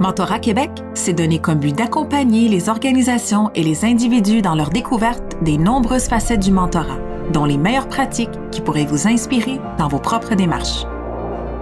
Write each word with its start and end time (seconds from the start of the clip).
Mentorat 0.00 0.38
Québec 0.38 0.70
s'est 0.94 1.12
donné 1.12 1.40
comme 1.40 1.58
but 1.58 1.76
d'accompagner 1.76 2.48
les 2.48 2.70
organisations 2.70 3.50
et 3.54 3.62
les 3.62 3.84
individus 3.84 4.40
dans 4.40 4.54
leur 4.54 4.70
découverte 4.70 5.36
des 5.42 5.58
nombreuses 5.58 6.08
facettes 6.08 6.40
du 6.40 6.52
mentorat, 6.52 6.98
dont 7.34 7.44
les 7.44 7.58
meilleures 7.58 7.86
pratiques 7.86 8.30
qui 8.50 8.62
pourraient 8.62 8.86
vous 8.86 9.06
inspirer 9.06 9.60
dans 9.76 9.88
vos 9.88 9.98
propres 9.98 10.34
démarches. 10.34 10.86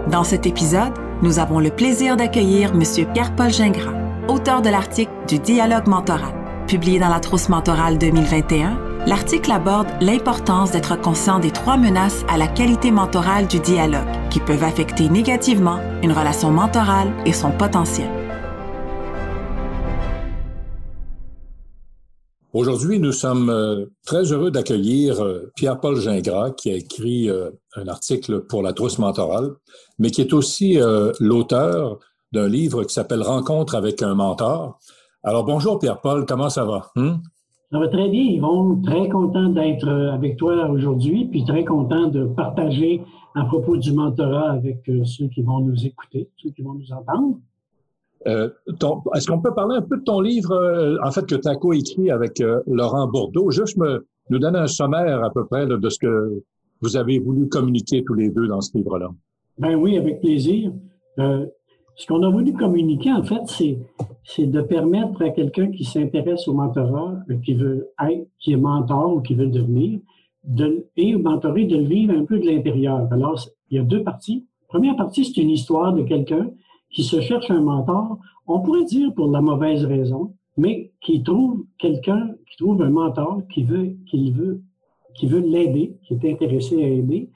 Dans 0.09 0.23
cet 0.23 0.47
épisode, 0.47 0.93
nous 1.21 1.41
avons 1.41 1.59
le 1.59 1.71
plaisir 1.71 2.17
d'accueillir 2.17 2.71
M. 2.71 2.83
Pierre-Paul 3.13 3.51
Gingras, 3.51 3.99
auteur 4.29 4.63
de 4.63 4.69
l'article 4.69 5.11
du 5.27 5.41
Dialogue 5.41 5.89
mentoral. 5.89 6.33
Publié 6.69 7.01
dans 7.01 7.09
la 7.09 7.19
Trousse 7.19 7.49
mentorale 7.49 7.99
2021, 7.99 8.79
l'article 9.09 9.51
aborde 9.51 9.89
l'importance 10.01 10.71
d'être 10.71 10.95
conscient 11.01 11.41
des 11.41 11.51
trois 11.51 11.77
menaces 11.77 12.25
à 12.29 12.39
la 12.39 12.47
qualité 12.47 12.93
mentorale 12.93 13.49
du 13.49 13.59
dialogue 13.59 14.07
qui 14.31 14.39
peuvent 14.39 14.63
affecter 14.63 15.09
négativement 15.09 15.81
une 16.05 16.13
relation 16.13 16.53
mentorale 16.53 17.11
et 17.27 17.33
son 17.33 17.51
potentiel. 17.51 18.18
Aujourd'hui, 22.55 22.99
nous 22.99 23.13
sommes 23.13 23.51
euh, 23.51 23.85
très 24.07 24.33
heureux 24.33 24.51
d'accueillir 24.51 25.23
euh, 25.23 25.53
Pierre-Paul 25.55 25.97
Gingras, 25.97 26.53
qui 26.53 26.71
a 26.71 26.77
écrit 26.77 27.29
euh, 27.29 27.51
un 27.77 27.89
article 27.89 28.41
pour 28.41 28.63
la 28.63 28.73
trousse 28.73 28.99
mentorale, 28.99 29.51
mais 29.99 30.11
qui 30.11 30.23
est 30.23 30.33
aussi 30.33 30.79
l'auteur 31.21 31.99
d'un 32.33 32.49
livre 32.49 32.85
qui 32.85 32.95
s'appelle 32.95 33.23
Rencontre 33.23 33.75
avec 33.75 34.01
un 34.01 34.15
mentor. 34.15 34.79
Alors 35.23 35.45
bonjour 35.45 35.79
Pierre-Paul, 35.79 36.25
comment 36.25 36.49
ça 36.49 36.65
va? 36.65 36.87
Hmm? 36.97 37.17
Ça 37.71 37.79
va 37.79 37.89
très 37.89 38.09
bien, 38.09 38.23
Yvon. 38.23 38.81
Très 38.83 39.11
content 39.11 39.51
d'être 39.51 39.89
avec 39.89 40.39
toi 40.39 40.71
aujourd'hui, 40.71 41.27
puis 41.27 41.45
très 41.45 41.67
content 41.67 42.07
de 42.07 42.25
partager 42.25 43.03
à 43.35 43.45
propos 43.45 43.77
du 43.77 43.93
mentorat 43.93 44.53
avec 44.53 44.91
ceux 45.05 45.29
qui 45.29 45.43
vont 45.43 45.61
nous 45.61 45.85
écouter, 45.85 46.31
ceux 46.39 46.51
qui 46.51 46.63
vont 46.63 46.75
nous 46.75 46.93
entendre. 46.93 47.37
Euh, 48.27 48.49
est-ce 49.15 49.27
qu'on 49.27 49.41
peut 49.41 49.55
parler 49.55 49.77
un 49.77 49.83
peu 49.83 49.99
de 49.99 50.03
ton 50.03 50.21
livre, 50.21 50.53
euh, 50.53 50.97
en 51.05 51.11
fait, 51.11 51.25
que 51.27 51.37
tu 51.37 51.49
as 51.49 51.57
coécrit 51.57 52.11
avec 52.11 52.41
euh, 52.41 52.61
Laurent 52.67 53.07
Bourdeau? 53.07 53.51
Juste 53.51 53.77
me, 53.77 54.07
nous 54.31 54.39
donner 54.39 54.59
un 54.59 54.67
sommaire 54.67 55.25
à 55.25 55.31
peu 55.31 55.47
près 55.47 55.67
de 55.67 55.89
ce 55.89 55.99
que 55.99 56.43
vous 56.81 56.97
avez 56.97 57.19
voulu 57.19 57.49
communiquer 57.49 58.03
tous 58.05 58.15
les 58.15 58.31
deux 58.31 58.49
dans 58.49 58.61
ce 58.61 58.77
livre-là. 58.77 59.11
Ben 59.59 59.75
oui, 59.75 59.97
avec 59.97 60.21
plaisir. 60.21 60.73
ce 61.17 62.07
qu'on 62.07 62.23
a 62.23 62.31
voulu 62.31 62.53
communiquer, 62.53 63.13
en 63.13 63.23
fait, 63.23 63.43
c'est, 63.47 63.79
c'est 64.25 64.47
de 64.47 64.61
permettre 64.61 65.23
à 65.23 65.31
quelqu'un 65.31 65.71
qui 65.71 65.85
s'intéresse 65.85 66.47
au 66.47 66.55
mentorat, 66.55 67.17
qui 67.45 67.55
veut 67.55 67.89
être, 68.01 68.29
qui 68.39 68.53
est 68.53 68.57
mentor 68.57 69.15
ou 69.15 69.21
qui 69.21 69.35
veut 69.35 69.49
devenir, 69.49 69.99
de, 70.45 70.87
et 70.97 71.17
mentorer, 71.17 71.65
de 71.65 71.77
le 71.77 71.85
vivre 71.85 72.15
un 72.15 72.25
peu 72.25 72.39
de 72.39 72.47
l'intérieur. 72.47 73.09
Alors, 73.11 73.41
il 73.71 73.79
y 73.79 73.81
a 73.81 73.83
deux 73.83 74.05
parties. 74.05 74.47
première 74.69 74.97
partie, 74.97 75.25
c'est 75.25 75.41
une 75.41 75.51
histoire 75.51 75.93
de 75.93 76.03
quelqu'un 76.03 76.51
qui 76.91 77.05
se 77.05 77.21
cherche 77.21 77.51
un 77.51 77.61
mentor, 77.61 78.19
on 78.47 78.61
pourrait 78.61 78.85
dire 78.85 79.13
pour 79.15 79.31
la 79.31 79.41
mauvaise 79.41 79.85
raison, 79.85 80.35
mais 80.57 80.93
qui 81.01 81.23
trouve 81.23 81.65
quelqu'un, 81.79 82.35
qui 82.51 82.57
trouve 82.57 82.83
un 82.83 82.91
mentor 82.91 83.43
qui 83.53 83.63
veut, 83.63 83.97
qui 84.07 84.33
veut, 84.33 84.63
qui 85.15 85.27
veut 85.27 85.41
l'aider, 85.41 85.97
qui 86.05 86.15
est 86.15 86.33
intéressé 86.33 86.83
à 86.83 86.89
aider, 86.89 87.31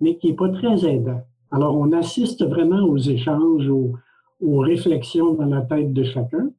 mais 0.00 0.16
qui 0.16 0.28
n'est 0.28 0.34
pas 0.34 0.48
très 0.48 0.84
aidant. 0.84 1.20
Alors, 1.50 1.76
on 1.76 1.92
assiste 1.92 2.44
vraiment 2.44 2.82
aux 2.84 2.98
échanges, 2.98 3.68
aux, 3.68 3.92
aux 4.40 4.58
réflexions 4.58 5.34
dans 5.34 5.46
la 5.46 5.62
tête 5.62 5.92
de 5.92 6.02
chacun, 6.02 6.50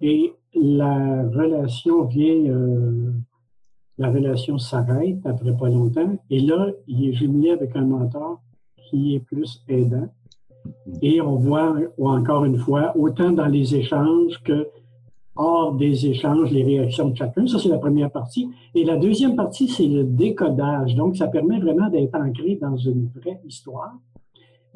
et 0.00 0.32
la 0.54 1.22
relation 1.28 2.04
vient, 2.04 2.44
euh, 2.46 3.12
la 3.98 4.10
relation 4.10 4.58
s'arrête 4.58 5.24
après 5.24 5.56
pas 5.56 5.68
longtemps, 5.68 6.16
et 6.30 6.40
là, 6.40 6.68
il 6.86 7.08
est 7.08 7.12
jumelé 7.12 7.50
avec 7.50 7.76
un 7.76 7.84
mentor 7.84 8.40
qui 8.76 9.14
est 9.14 9.20
plus 9.20 9.64
aidant, 9.68 10.08
et 11.02 11.20
on 11.20 11.36
voit, 11.36 11.76
encore 11.98 12.44
une 12.44 12.58
fois, 12.58 12.96
autant 12.96 13.30
dans 13.32 13.46
les 13.46 13.74
échanges 13.74 14.40
que 14.42 14.68
hors 15.36 15.74
des 15.74 16.06
échanges, 16.06 16.50
les 16.50 16.62
réactions 16.62 17.08
de 17.08 17.16
chacun. 17.16 17.46
Ça, 17.46 17.58
c'est 17.58 17.68
la 17.68 17.78
première 17.78 18.10
partie. 18.10 18.48
Et 18.74 18.84
la 18.84 18.96
deuxième 18.96 19.34
partie, 19.36 19.68
c'est 19.68 19.86
le 19.86 20.04
décodage. 20.04 20.94
Donc, 20.94 21.16
ça 21.16 21.28
permet 21.28 21.58
vraiment 21.58 21.88
d'être 21.88 22.14
ancré 22.14 22.56
dans 22.60 22.76
une 22.76 23.08
vraie 23.14 23.40
histoire. 23.44 23.94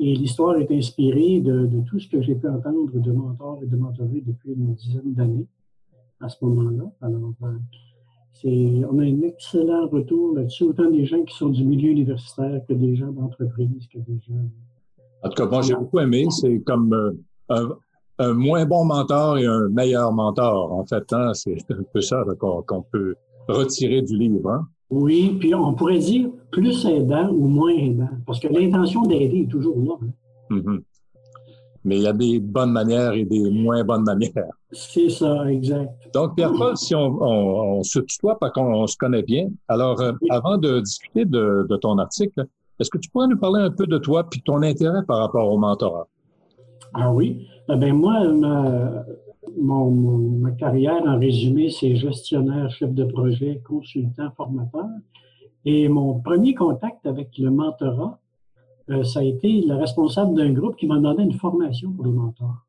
Et 0.01 0.15
l'histoire 0.15 0.57
est 0.57 0.71
inspirée 0.71 1.41
de, 1.41 1.69
tout 1.89 1.99
ce 1.99 2.09
que 2.09 2.23
j'ai 2.23 2.35
pu 2.35 2.49
entendre 2.49 2.91
de 2.93 3.13
mentors 3.13 3.61
et 3.63 3.67
de 3.67 3.77
mentorés 3.77 4.23
depuis 4.25 4.53
une 4.53 4.75
dizaine 4.75 5.13
d'années 5.15 5.47
à 6.21 6.29
ce 6.29 6.45
moment-là. 6.45 6.91
Alors, 7.01 7.33
c'est, 8.33 8.85
on 8.91 8.99
a 8.99 9.03
un 9.03 9.23
excellent 9.23 9.89
retour 9.89 10.35
là-dessus, 10.35 10.65
autant 10.65 10.91
des 10.91 11.05
gens 11.05 11.23
qui 11.23 11.37
sont 11.37 11.49
du 11.49 11.65
milieu 11.65 11.91
universitaire 11.91 12.61
que 12.69 12.73
des 12.75 12.95
gens 12.95 13.11
d'entreprise, 13.11 13.89
que 13.89 13.99
des 13.99 14.21
gens 14.21 14.35
en 15.23 15.29
tout 15.29 15.35
cas, 15.43 15.51
moi, 15.51 15.63
j'ai 15.63 15.75
beaucoup 15.75 15.99
aimé. 16.01 16.27
C'est 16.31 16.61
comme 16.61 16.93
euh, 17.51 17.69
un, 18.19 18.35
moins 18.35 18.65
bon 18.65 18.85
mentor 18.85 19.39
et 19.39 19.47
un 19.47 19.69
meilleur 19.69 20.13
mentor, 20.13 20.73
en 20.73 20.85
fait. 20.85 21.13
Hein? 21.13 21.33
C'est 21.35 21.57
un 21.71 21.83
peu 21.93 22.01
ça 22.01 22.23
qu'on 22.39 22.83
peut 22.83 23.15
retirer 23.49 24.03
du 24.03 24.17
livre. 24.17 24.51
Hein? 24.51 24.67
Oui, 24.91 25.37
puis 25.39 25.55
on 25.55 25.75
pourrait 25.75 25.99
dire 25.99 26.31
plus 26.51 26.87
aidant 26.87 27.29
ou 27.31 27.47
moins 27.47 27.73
aidant, 27.73 28.09
parce 28.27 28.41
que 28.41 28.49
l'intention 28.49 29.03
d'aider 29.03 29.41
est 29.41 29.51
toujours 29.51 29.77
là. 29.79 29.95
Hein. 30.01 30.09
Mm-hmm. 30.51 30.83
Mais 31.85 31.97
il 31.97 32.03
y 32.03 32.07
a 32.07 32.13
des 32.13 32.41
bonnes 32.41 32.73
manières 32.73 33.13
et 33.13 33.25
des 33.25 33.51
moins 33.51 33.85
bonnes 33.85 34.05
manières. 34.05 34.51
C'est 34.73 35.09
ça, 35.09 35.51
exact. 35.51 35.91
Donc, 36.13 36.37
Pierre-Paul, 36.37 36.77
si 36.77 36.95
on, 36.95 37.83
se 37.83 38.01
tutoie 38.01 38.39
parce 38.39 38.53
qu'on 38.53 38.87
se 38.87 38.97
connaît 38.97 39.23
bien, 39.23 39.49
alors 39.69 40.01
euh, 40.01 40.13
avant 40.31 40.59
de 40.59 40.81
discuter 40.81 41.25
de, 41.25 41.67
de 41.69 41.77
ton 41.77 41.99
article, 41.99 42.47
est-ce 42.79 42.91
que 42.91 42.99
tu 42.99 43.11
pourrais 43.11 43.29
nous 43.29 43.39
parler 43.39 43.61
un 43.61 43.71
peu 43.71 43.87
de 43.87 43.99
toi 43.99 44.29
puis 44.29 44.41
ton 44.43 44.63
intérêt 44.63 45.05
par 45.07 45.19
rapport 45.19 45.51
au 45.51 45.59
mentorat? 45.59 46.09
Ah 46.95 47.13
oui. 47.13 47.47
Eh 47.71 47.77
bien, 47.77 47.93
moi, 47.93 48.25
ma, 49.57 50.51
carrière, 50.53 51.03
en 51.07 51.19
résumé, 51.19 51.71
c'est 51.71 51.97
gestionnaire, 51.97 52.71
chef 52.71 52.93
de 52.93 53.05
projet, 53.05 53.61
consultant, 53.67 54.31
formateur. 54.37 54.87
Et 55.65 55.89
mon 55.89 56.21
premier 56.21 56.55
contact 56.55 57.05
avec 57.07 57.37
le 57.39 57.51
mentorat, 57.51 58.19
euh, 58.91 59.03
ça 59.05 59.21
a 59.21 59.23
été 59.23 59.61
le 59.61 59.75
responsable 59.75 60.35
d'un 60.35 60.53
groupe 60.53 60.77
qui 60.77 60.87
m'a 60.87 60.97
demandé 60.97 61.25
une 61.25 61.35
formation 61.35 61.93
pour 61.93 62.07
les 62.07 62.13
mentors. 62.13 62.65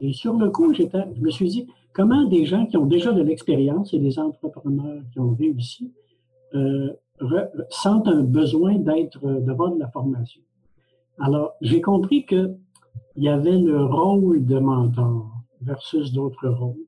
Et 0.00 0.12
sur 0.12 0.34
le 0.34 0.50
coup, 0.50 0.72
je 0.74 1.20
me 1.20 1.30
suis 1.30 1.48
dit, 1.48 1.66
comment 1.92 2.24
des 2.24 2.44
gens 2.46 2.66
qui 2.66 2.76
ont 2.76 2.86
déjà 2.86 3.12
de 3.12 3.22
l'expérience 3.22 3.94
et 3.94 3.98
des 3.98 4.18
entrepreneurs 4.18 5.02
qui 5.12 5.20
ont 5.20 5.34
réussi 5.34 5.92
euh, 6.54 6.90
sentent 7.70 8.08
un 8.08 8.22
besoin 8.22 8.76
d'être, 8.76 9.24
euh, 9.24 9.40
d'avoir 9.40 9.72
de 9.72 9.78
la 9.78 9.88
formation. 9.88 10.42
Alors, 11.18 11.52
j'ai 11.60 11.80
compris 11.80 12.24
que 12.24 12.54
il 13.16 13.24
y 13.24 13.28
avait 13.28 13.58
le 13.58 13.84
rôle 13.84 14.44
de 14.44 14.58
mentor 14.58 15.30
versus 15.60 16.12
d'autres 16.12 16.48
rôles. 16.48 16.86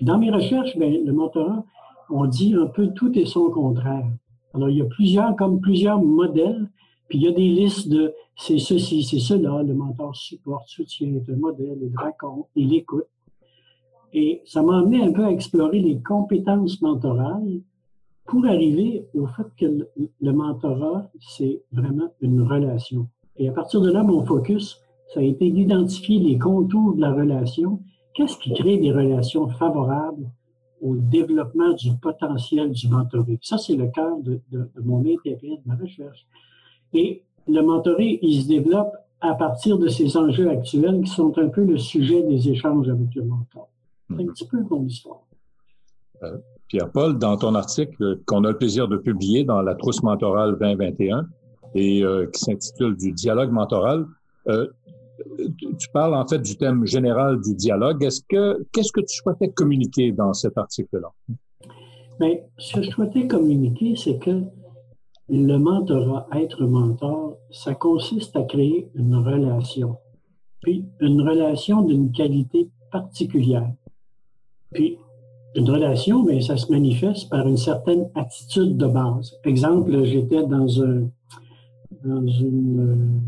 dans 0.00 0.18
mes 0.18 0.30
recherches, 0.30 0.76
bien, 0.76 0.90
le 1.04 1.12
mentorat, 1.12 1.64
on 2.10 2.26
dit 2.26 2.54
un 2.54 2.66
peu 2.66 2.88
tout 2.94 3.16
et 3.18 3.26
son 3.26 3.50
contraire. 3.50 4.06
Alors, 4.54 4.68
il 4.68 4.78
y 4.78 4.82
a 4.82 4.86
plusieurs, 4.86 5.36
comme 5.36 5.60
plusieurs 5.60 6.00
modèles, 6.02 6.70
puis 7.08 7.18
il 7.18 7.24
y 7.24 7.28
a 7.28 7.32
des 7.32 7.48
listes 7.48 7.88
de 7.88 8.14
c'est 8.36 8.58
ceci, 8.58 9.04
c'est 9.04 9.20
cela, 9.20 9.62
le 9.62 9.74
mentor 9.74 10.16
supporte, 10.16 10.68
soutient, 10.68 11.12
est 11.14 11.30
un 11.30 11.36
modèle, 11.36 11.78
il 11.80 11.96
raconte, 11.96 12.48
il 12.56 12.74
écoute. 12.74 13.06
Et 14.12 14.42
ça 14.44 14.62
m'a 14.62 14.78
amené 14.78 15.02
un 15.02 15.12
peu 15.12 15.24
à 15.24 15.30
explorer 15.30 15.80
les 15.80 16.00
compétences 16.00 16.80
mentorales 16.82 17.60
pour 18.26 18.46
arriver 18.46 19.06
au 19.14 19.26
fait 19.26 19.46
que 19.58 19.66
le, 20.20 20.32
mentorat, 20.32 21.10
c'est 21.20 21.62
vraiment 21.72 22.12
une 22.20 22.42
relation. 22.42 23.08
Et 23.36 23.48
à 23.48 23.52
partir 23.52 23.80
de 23.80 23.90
là, 23.90 24.02
mon 24.02 24.24
focus, 24.24 24.80
ça 25.12 25.20
a 25.20 25.22
été 25.22 25.50
d'identifier 25.50 26.18
les 26.18 26.38
contours 26.38 26.94
de 26.94 27.00
la 27.00 27.12
relation. 27.12 27.80
Qu'est-ce 28.14 28.38
qui 28.38 28.52
crée 28.54 28.78
des 28.78 28.92
relations 28.92 29.48
favorables 29.48 30.30
au 30.80 30.96
développement 30.96 31.72
du 31.74 31.94
potentiel 32.00 32.70
du 32.70 32.88
mentoré? 32.88 33.38
Ça, 33.42 33.58
c'est 33.58 33.76
le 33.76 33.88
cœur 33.88 34.18
de, 34.18 34.40
de, 34.50 34.70
mon 34.82 35.00
intérêt, 35.00 35.56
de 35.56 35.62
ma 35.66 35.76
recherche. 35.76 36.26
Et 36.92 37.22
le 37.46 37.60
mentoré, 37.60 38.18
il 38.22 38.42
se 38.42 38.48
développe 38.48 38.92
à 39.20 39.34
partir 39.34 39.78
de 39.78 39.88
ces 39.88 40.16
enjeux 40.16 40.48
actuels 40.48 41.02
qui 41.02 41.10
sont 41.10 41.36
un 41.38 41.48
peu 41.48 41.64
le 41.64 41.78
sujet 41.78 42.22
des 42.22 42.48
échanges 42.48 42.88
avec 42.88 43.14
le 43.14 43.24
mentor. 43.24 43.68
C'est 44.08 44.22
un 44.22 44.26
petit 44.26 44.46
peu 44.46 44.62
mon 44.70 44.84
histoire. 44.84 45.26
Euh, 46.22 46.38
Pierre-Paul, 46.68 47.18
dans 47.18 47.36
ton 47.36 47.54
article 47.54 48.20
qu'on 48.26 48.44
a 48.44 48.50
le 48.50 48.56
plaisir 48.56 48.88
de 48.88 48.96
publier 48.96 49.44
dans 49.44 49.62
la 49.62 49.74
trousse 49.74 50.02
mentorale 50.02 50.56
2021 50.58 51.26
et 51.74 52.02
euh, 52.02 52.26
qui 52.32 52.40
s'intitule 52.40 52.96
du 52.96 53.12
dialogue 53.12 53.50
mentoral, 53.50 54.06
euh, 54.48 54.66
tu 55.78 55.88
parles 55.92 56.14
en 56.14 56.26
fait 56.26 56.38
du 56.38 56.56
thème 56.56 56.86
général 56.86 57.40
du 57.40 57.54
dialogue. 57.54 58.02
Est-ce 58.02 58.22
que 58.28 58.64
qu'est-ce 58.72 58.92
que 58.92 59.00
tu 59.00 59.16
souhaitais 59.16 59.50
communiquer 59.50 60.12
dans 60.12 60.32
cet 60.32 60.58
article-là? 60.58 61.12
Bien, 62.20 62.36
ce 62.58 62.74
que 62.74 62.82
je 62.82 62.90
souhaitais 62.90 63.26
communiquer, 63.26 63.94
c'est 63.96 64.18
que 64.18 64.42
le 65.28 65.56
mentorat, 65.56 66.26
être 66.34 66.64
mentor, 66.64 67.38
ça 67.50 67.74
consiste 67.74 68.36
à 68.36 68.42
créer 68.42 68.90
une 68.94 69.16
relation, 69.16 69.96
puis 70.60 70.84
une 71.00 71.22
relation 71.22 71.82
d'une 71.82 72.12
qualité 72.12 72.68
particulière. 72.92 73.72
Puis 74.72 74.98
une 75.54 75.70
relation, 75.70 76.24
mais 76.24 76.40
ça 76.40 76.56
se 76.56 76.70
manifeste 76.70 77.30
par 77.30 77.46
une 77.46 77.56
certaine 77.56 78.08
attitude 78.14 78.76
de 78.76 78.86
base. 78.86 79.36
Exemple, 79.44 80.04
j'étais 80.04 80.44
dans, 80.44 80.82
un, 80.82 81.08
dans 82.04 82.26
une, 82.26 83.20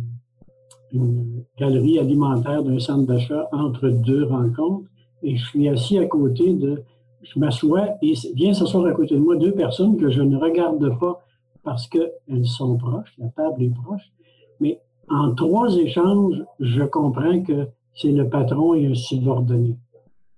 une 0.93 1.45
galerie 1.59 1.99
alimentaire 1.99 2.63
d'un 2.63 2.79
centre 2.79 3.07
d'achat 3.07 3.49
entre 3.53 3.89
deux 3.89 4.25
rencontres 4.25 4.89
et 5.23 5.37
je 5.37 5.45
suis 5.47 5.69
assis 5.69 5.99
à 5.99 6.07
côté 6.07 6.53
de, 6.53 6.83
je 7.23 7.39
m'assois 7.39 7.91
et 8.03 8.15
vient 8.35 8.55
s'asseoir 8.55 8.87
à 8.87 8.93
côté 8.93 9.15
de 9.15 9.21
moi 9.21 9.37
deux 9.37 9.53
personnes 9.53 9.97
que 9.97 10.11
je 10.11 10.23
ne 10.23 10.37
regarde 10.37 10.99
pas 10.99 11.23
parce 11.63 11.89
qu'elles 11.89 12.47
sont 12.47 12.77
proches, 12.77 13.13
la 13.19 13.29
table 13.29 13.65
est 13.65 13.75
proche, 13.75 14.13
mais 14.61 14.81
en 15.09 15.35
trois 15.35 15.77
échanges, 15.77 16.45
je 16.61 16.83
comprends 16.85 17.43
que 17.43 17.69
c'est 17.95 18.13
le 18.13 18.29
patron 18.29 18.75
et 18.75 18.87
un 18.87 18.95
subordonné. 18.95 19.77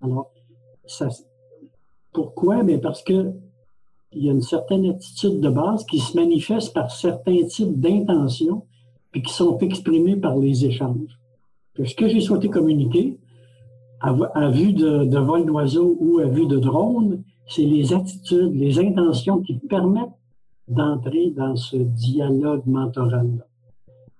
Alors, 0.00 0.31
ça, 0.87 1.08
pourquoi? 2.19 2.65
Bien 2.65 2.79
parce 2.79 3.05
que 3.05 3.31
il 4.12 4.25
y 4.25 4.29
a 4.29 4.32
une 4.32 4.43
certaine 4.43 4.87
attitude 4.87 5.38
de 5.38 5.49
base 5.49 5.87
qui 5.87 6.00
se 6.00 6.17
manifeste 6.17 6.75
par 6.75 6.91
certains 6.91 7.44
types 7.47 7.79
d'intentions 7.79 8.65
puis 9.12 9.23
qui 9.23 9.32
sont 9.32 9.56
exprimées 9.59 10.17
par 10.17 10.37
les 10.37 10.65
échanges. 10.65 11.17
ce 11.76 11.94
que 11.94 12.09
j'ai 12.09 12.20
souhaité 12.20 12.49
communiquer, 12.49 13.20
à, 14.00 14.50
vue 14.50 14.73
de, 14.73 15.05
de 15.05 15.19
vol 15.19 15.47
d'oiseau 15.47 15.97
ou 16.00 16.19
à 16.19 16.25
vue 16.25 16.47
de 16.47 16.59
drone, 16.59 17.23
c'est 17.47 17.62
les 17.62 17.93
attitudes, 17.93 18.53
les 18.53 18.81
intentions 18.81 19.41
qui 19.41 19.55
permettent 19.55 20.19
d'entrer 20.67 21.31
dans 21.31 21.55
ce 21.55 21.76
dialogue 21.76 22.67
mentoral-là. 22.67 23.47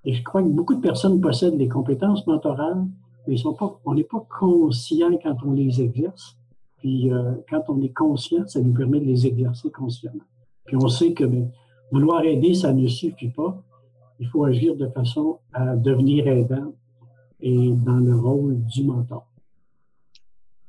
Et 0.05 0.15
je 0.15 0.23
crois 0.23 0.43
que 0.43 0.49
beaucoup 0.49 0.77
de 0.77 0.81
personnes 0.81 1.21
possèdent 1.21 1.59
des 1.59 1.69
compétences 1.69 2.25
mentorales, 2.29 2.87
mais 3.27 3.35
ils 3.35 3.39
sont 3.41 3.55
pas, 3.55 3.81
on 3.85 3.95
n'est 3.95 4.05
pas 4.05 4.25
conscient 4.39 5.19
quand 5.21 5.37
on 5.45 5.51
les 5.51 5.83
exerce. 5.83 6.38
Puis 6.79 7.13
euh, 7.13 7.33
quand 7.51 7.63
on 7.69 7.81
est 7.83 7.93
conscient, 7.93 8.47
ça 8.47 8.61
nous 8.61 8.73
permet 8.73 9.01
de 9.01 9.07
les 9.07 9.27
exercer 9.27 9.71
consciemment. 9.71 10.25
Puis 10.65 10.77
on 10.77 10.89
sait 10.89 11.13
que 11.13 11.25
ben, 11.25 11.51
vouloir 11.91 12.23
aider, 12.25 12.55
ça 12.55 12.73
ne 12.73 12.87
suffit 12.87 13.31
pas. 13.31 13.63
Il 14.21 14.29
faut 14.29 14.45
agir 14.45 14.77
de 14.77 14.89
façon 14.89 15.39
à 15.53 15.77
devenir 15.77 16.27
aidant 16.27 16.75
et 17.41 17.73
dans 17.73 17.99
le 17.99 18.17
rôle 18.17 18.65
du 18.65 18.85
mentor. 18.85 19.27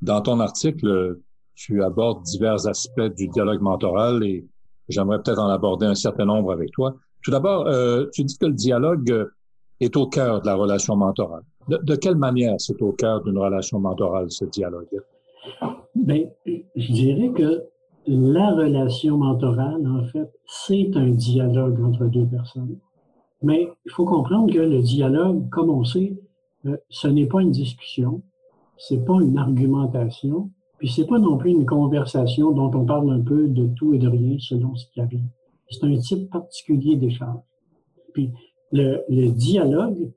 Dans 0.02 0.22
ton 0.22 0.40
article, 0.40 1.20
tu 1.56 1.84
abordes 1.84 2.24
divers 2.24 2.68
aspects 2.68 3.14
du 3.18 3.28
dialogue 3.28 3.62
mentoral 3.62 4.24
et 4.24 4.48
j'aimerais 4.88 5.22
peut-être 5.22 5.40
en 5.40 5.50
aborder 5.50 5.86
un 5.86 5.96
certain 5.96 6.26
nombre 6.26 6.52
avec 6.52 6.72
toi. 6.72 6.96
Tout 7.24 7.32
d'abord, 7.32 7.68
euh, 7.68 8.06
tu 8.14 8.24
dis 8.24 8.38
que 8.38 8.46
le 8.46 8.54
dialogue 8.54 9.30
est 9.80 9.96
au 9.98 10.08
cœur 10.08 10.42
de 10.42 10.46
la 10.46 10.56
relation 10.56 10.96
mentorale. 10.96 11.44
De, 11.68 11.96
quelle 11.96 12.16
manière 12.16 12.56
c'est 12.58 12.82
au 12.82 12.94
cœur 12.94 13.22
d'une 13.24 13.38
relation 13.38 13.80
mentorale, 13.80 14.32
ce 14.32 14.46
dialogue? 14.46 14.88
Bien, 15.96 16.26
je 16.46 16.94
dirais 16.94 17.32
que 17.32 17.64
la 18.08 18.52
relation 18.52 19.18
mentorale, 19.18 19.86
en 19.88 20.04
fait, 20.06 20.32
c'est 20.46 20.92
un 20.96 21.10
dialogue 21.10 21.82
entre 21.84 22.06
deux 22.06 22.26
personnes. 22.26 22.78
Mais 23.42 23.70
il 23.86 23.92
faut 23.92 24.06
comprendre 24.06 24.52
que 24.52 24.60
le 24.60 24.82
dialogue, 24.82 25.50
comme 25.50 25.70
on 25.70 25.84
sait, 25.84 26.18
euh, 26.66 26.78
ce 26.90 27.08
n'est 27.08 27.28
pas 27.28 27.42
une 27.42 27.52
discussion, 27.52 28.22
c'est 28.78 29.06
pas 29.06 29.22
une 29.22 29.38
argumentation, 29.38 30.50
puis 30.78 30.90
c'est 30.90 31.06
pas 31.06 31.20
non 31.20 31.38
plus 31.38 31.52
une 31.52 31.66
conversation 31.66 32.52
dont 32.52 32.72
on 32.74 32.86
parle 32.86 33.12
un 33.12 33.22
peu 33.22 33.48
de 33.48 33.68
tout 33.76 33.94
et 33.94 33.98
de 33.98 34.08
rien 34.08 34.38
selon 34.40 34.76
ce 34.76 34.86
qui 34.92 35.02
arrive. 35.02 35.26
C'est 35.70 35.84
un 35.86 35.98
type 35.98 36.30
particulier 36.30 36.96
d'échange. 36.96 37.42
Puis 38.14 38.32
le, 38.72 39.04
le 39.10 39.30
dialogue, 39.30 40.12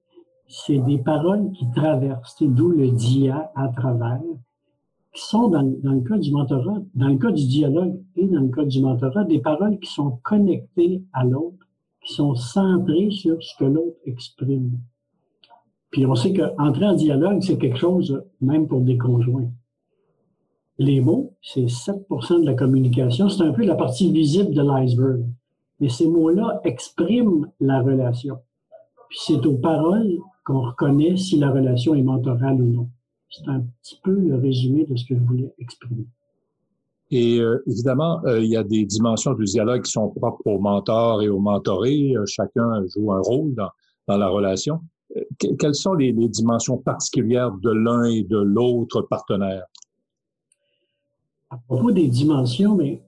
c'est 0.48 0.78
des 0.78 0.98
paroles 0.98 1.50
qui 1.52 1.70
traversent, 1.70 2.42
d'où 2.42 2.70
le 2.70 2.90
dia 2.90 3.50
à 3.54 3.68
travers, 3.68 4.20
qui 5.12 5.22
sont 5.22 5.48
dans, 5.48 5.62
le 5.62 6.00
cas 6.00 6.16
du 6.16 6.32
mentorat, 6.32 6.82
dans 6.94 7.08
le 7.08 7.18
cas 7.18 7.30
du 7.30 7.46
dialogue 7.46 8.00
et 8.16 8.26
dans 8.26 8.40
le 8.40 8.48
cas 8.48 8.64
du 8.64 8.80
mentorat, 8.80 9.24
des 9.24 9.40
paroles 9.40 9.78
qui 9.78 9.90
sont 9.92 10.18
connectées 10.22 11.02
à 11.12 11.24
l'autre, 11.24 11.66
qui 12.04 12.14
sont 12.14 12.34
centrées 12.34 13.10
sur 13.10 13.42
ce 13.42 13.56
que 13.58 13.64
l'autre 13.64 13.98
exprime. 14.06 14.78
Puis 15.90 16.06
on 16.06 16.14
sait 16.14 16.32
qu'entrer 16.32 16.86
en 16.86 16.94
dialogue, 16.94 17.42
c'est 17.42 17.58
quelque 17.58 17.76
chose 17.76 18.22
même 18.40 18.66
pour 18.66 18.80
des 18.80 18.96
conjoints. 18.96 19.50
Les 20.78 21.02
mots, 21.02 21.34
c'est 21.42 21.66
7% 21.66 22.40
de 22.40 22.46
la 22.46 22.54
communication. 22.54 23.28
C'est 23.28 23.42
un 23.42 23.52
peu 23.52 23.64
la 23.64 23.74
partie 23.74 24.10
visible 24.10 24.54
de 24.54 24.62
l'iceberg. 24.62 25.22
Mais 25.80 25.90
ces 25.90 26.08
mots-là 26.08 26.60
expriment 26.64 27.46
la 27.60 27.82
relation. 27.82 28.38
Puis 29.10 29.18
c'est 29.20 29.46
aux 29.46 29.58
paroles 29.58 30.16
qu'on 30.44 30.62
reconnaît 30.62 31.16
si 31.18 31.38
la 31.38 31.50
relation 31.50 31.94
est 31.94 32.02
mentorale 32.02 32.62
ou 32.62 32.72
non. 32.72 32.88
C'est 33.32 33.48
un 33.48 33.60
petit 33.60 33.98
peu 34.02 34.12
le 34.12 34.36
résumé 34.36 34.84
de 34.84 34.94
ce 34.94 35.06
que 35.06 35.14
je 35.14 35.20
voulais 35.20 35.52
exprimer. 35.58 36.06
Et 37.10 37.40
euh, 37.40 37.62
évidemment, 37.66 38.24
euh, 38.24 38.40
il 38.40 38.50
y 38.50 38.56
a 38.56 38.62
des 38.62 38.84
dimensions 38.84 39.34
du 39.34 39.44
dialogue 39.44 39.82
qui 39.82 39.90
sont 39.90 40.08
propres 40.10 40.46
au 40.46 40.58
mentor 40.58 41.22
et 41.22 41.28
au 41.28 41.40
mentoré. 41.40 42.14
Euh, 42.14 42.24
chacun 42.26 42.82
joue 42.94 43.12
un 43.12 43.20
rôle 43.20 43.54
dans, 43.54 43.70
dans 44.06 44.16
la 44.16 44.28
relation. 44.28 44.80
quelles 45.38 45.74
sont 45.74 45.94
les, 45.94 46.12
les, 46.12 46.28
dimensions 46.28 46.78
particulières 46.78 47.52
de 47.52 47.70
l'un 47.70 48.04
et 48.04 48.22
de 48.22 48.38
l'autre 48.38 49.02
partenaire? 49.02 49.64
À 51.50 51.58
propos 51.68 51.90
des 51.90 52.08
dimensions, 52.08 52.74
mais 52.74 53.02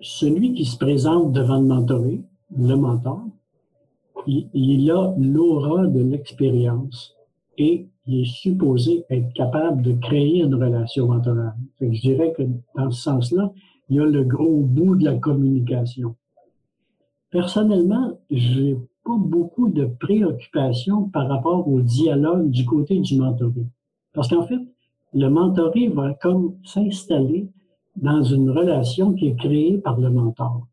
celui 0.00 0.54
qui 0.54 0.64
se 0.64 0.76
présente 0.76 1.32
devant 1.32 1.60
le 1.60 1.66
mentoré, 1.66 2.20
le 2.56 2.74
mentor, 2.74 3.22
il, 4.26 4.90
a 4.90 5.14
l'aura 5.18 5.86
de 5.86 6.00
l'expérience 6.02 7.14
et 7.58 7.86
est 8.14 8.24
supposé 8.24 9.04
être 9.10 9.32
capable 9.34 9.82
de 9.82 9.92
créer 9.92 10.42
une 10.42 10.54
relation 10.54 11.06
mentorale. 11.06 11.54
je 11.80 12.00
dirais 12.00 12.32
que 12.36 12.42
dans 12.76 12.90
ce 12.90 13.02
sens-là, 13.02 13.52
il 13.88 13.96
y 13.96 14.00
a 14.00 14.04
le 14.04 14.24
gros 14.24 14.60
bout 14.60 14.96
de 14.96 15.04
la 15.04 15.16
communication. 15.16 16.14
Personnellement, 17.30 18.18
j'ai 18.30 18.76
pas 19.04 19.16
beaucoup 19.16 19.68
de 19.68 19.84
préoccupations 19.84 21.08
par 21.08 21.28
rapport 21.28 21.68
au 21.68 21.80
dialogue 21.80 22.50
du 22.50 22.64
côté 22.64 22.98
du 22.98 23.16
mentoré. 23.16 23.66
Parce 24.12 24.28
qu'en 24.28 24.46
fait, 24.46 24.60
le 25.14 25.28
mentoré 25.28 25.88
va 25.88 26.14
comme 26.14 26.56
s'installer 26.64 27.48
dans 27.96 28.22
une 28.22 28.50
relation 28.50 29.12
qui 29.14 29.28
est 29.28 29.36
créée 29.36 29.78
par 29.78 29.98
le 29.98 30.10
mentor. 30.10 30.66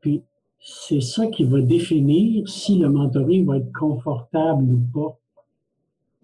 Puis, 0.00 0.22
c'est 0.60 1.00
ça 1.00 1.26
qui 1.26 1.44
va 1.44 1.60
définir 1.60 2.48
si 2.48 2.78
le 2.78 2.88
mentoré 2.88 3.42
va 3.42 3.58
être 3.58 3.72
confortable 3.72 4.72
ou 4.72 4.80
pas. 4.92 5.18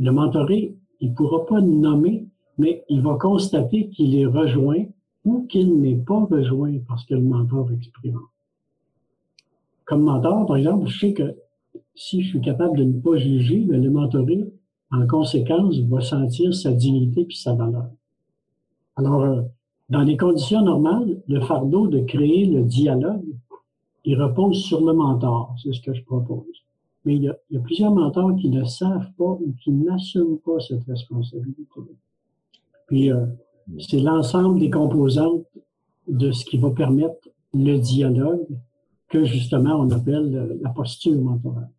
Le 0.00 0.12
mentoré, 0.12 0.74
il 1.00 1.12
pourra 1.12 1.44
pas 1.44 1.60
nommer, 1.60 2.26
mais 2.56 2.84
il 2.88 3.02
va 3.02 3.16
constater 3.16 3.90
qu'il 3.90 4.16
est 4.16 4.24
rejoint 4.24 4.86
ou 5.26 5.46
qu'il 5.46 5.78
n'est 5.78 5.94
pas 5.94 6.24
rejoint 6.24 6.78
parce 6.88 7.04
que 7.04 7.12
le 7.12 7.20
mentor 7.20 7.70
exprime. 7.70 8.18
Comme 9.84 10.04
mentor, 10.04 10.46
par 10.46 10.56
exemple, 10.56 10.86
je 10.86 10.98
sais 10.98 11.12
que 11.12 11.36
si 11.94 12.22
je 12.22 12.30
suis 12.30 12.40
capable 12.40 12.78
de 12.78 12.84
ne 12.84 12.98
pas 12.98 13.18
juger, 13.18 13.66
mais 13.68 13.76
le 13.76 13.90
mentoré, 13.90 14.50
en 14.90 15.06
conséquence, 15.06 15.78
va 15.80 16.00
sentir 16.00 16.54
sa 16.54 16.72
dignité 16.72 17.26
puis 17.26 17.36
sa 17.36 17.52
valeur. 17.52 17.90
Alors, 18.96 19.22
euh, 19.22 19.42
dans 19.90 20.02
les 20.02 20.16
conditions 20.16 20.62
normales, 20.62 21.20
le 21.28 21.40
fardeau 21.42 21.88
de 21.88 22.00
créer 22.00 22.46
le 22.46 22.62
dialogue, 22.62 23.36
il 24.06 24.20
repose 24.20 24.62
sur 24.64 24.82
le 24.82 24.94
mentor, 24.94 25.54
c'est 25.62 25.74
ce 25.74 25.82
que 25.82 25.92
je 25.92 26.02
propose. 26.04 26.46
Mais 27.04 27.16
il 27.16 27.22
y, 27.22 27.28
a, 27.28 27.60
plusieurs 27.60 27.92
mentors 27.92 28.34
qui 28.36 28.50
ne 28.50 28.64
savent 28.64 29.10
pas 29.16 29.24
ou 29.24 29.54
qui 29.62 29.72
n'assument 29.72 30.38
pas 30.38 30.60
cette 30.60 30.84
responsabilité. 30.84 31.62
Puis, 32.86 33.10
euh, 33.10 33.26
c'est 33.78 34.00
l'ensemble 34.00 34.60
des 34.60 34.70
composantes 34.70 35.46
de 36.08 36.30
ce 36.32 36.44
qui 36.44 36.58
va 36.58 36.70
permettre 36.70 37.28
le 37.54 37.78
dialogue 37.78 38.46
que 39.08 39.24
justement 39.24 39.76
on 39.76 39.90
appelle 39.90 40.58
la 40.60 40.70
posture 40.70 41.20
mentorale. 41.20 41.70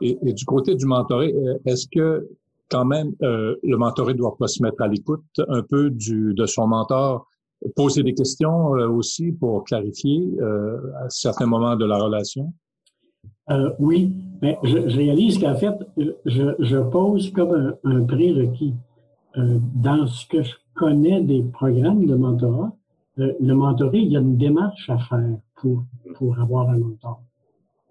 Et, 0.00 0.18
et 0.22 0.32
du 0.32 0.44
côté 0.44 0.76
du 0.76 0.86
mentoré, 0.86 1.34
euh, 1.34 1.58
est-ce 1.64 1.88
que 1.88 2.28
quand 2.70 2.84
même, 2.84 3.14
euh, 3.22 3.56
le 3.62 3.76
mentoré 3.76 4.14
doit 4.14 4.36
pas 4.36 4.46
se 4.46 4.62
mettre 4.62 4.82
à 4.82 4.88
l'écoute 4.88 5.24
un 5.48 5.62
peu 5.62 5.90
du, 5.90 6.34
de 6.34 6.46
son 6.46 6.66
mentor, 6.66 7.26
poser 7.74 8.02
des 8.02 8.14
questions 8.14 8.76
euh, 8.76 8.88
aussi 8.88 9.32
pour 9.32 9.64
clarifier 9.64 10.28
euh, 10.40 10.78
à 11.02 11.08
certains 11.08 11.46
moments 11.46 11.76
de 11.76 11.84
la 11.84 11.98
relation? 11.98 12.52
Euh, 13.50 13.72
oui, 13.78 14.12
mais 14.42 14.58
je, 14.62 14.88
je 14.88 14.96
réalise 14.96 15.38
qu'en 15.38 15.54
fait, 15.54 15.74
je, 15.96 16.54
je, 16.58 16.76
pose 16.78 17.30
comme 17.32 17.78
un, 17.84 17.90
un 17.90 18.04
prérequis. 18.04 18.74
Euh, 19.36 19.58
dans 19.74 20.06
ce 20.06 20.26
que 20.26 20.42
je 20.42 20.54
connais 20.74 21.22
des 21.22 21.42
programmes 21.42 22.06
de 22.06 22.14
mentorat, 22.14 22.72
le 23.16 23.52
mentoré, 23.52 23.98
il 23.98 24.12
y 24.12 24.16
a 24.16 24.20
une 24.20 24.36
démarche 24.36 24.88
à 24.88 24.98
faire 24.98 25.38
pour, 25.56 25.84
pour 26.14 26.38
avoir 26.38 26.70
un 26.70 26.78
mentor. 26.78 27.20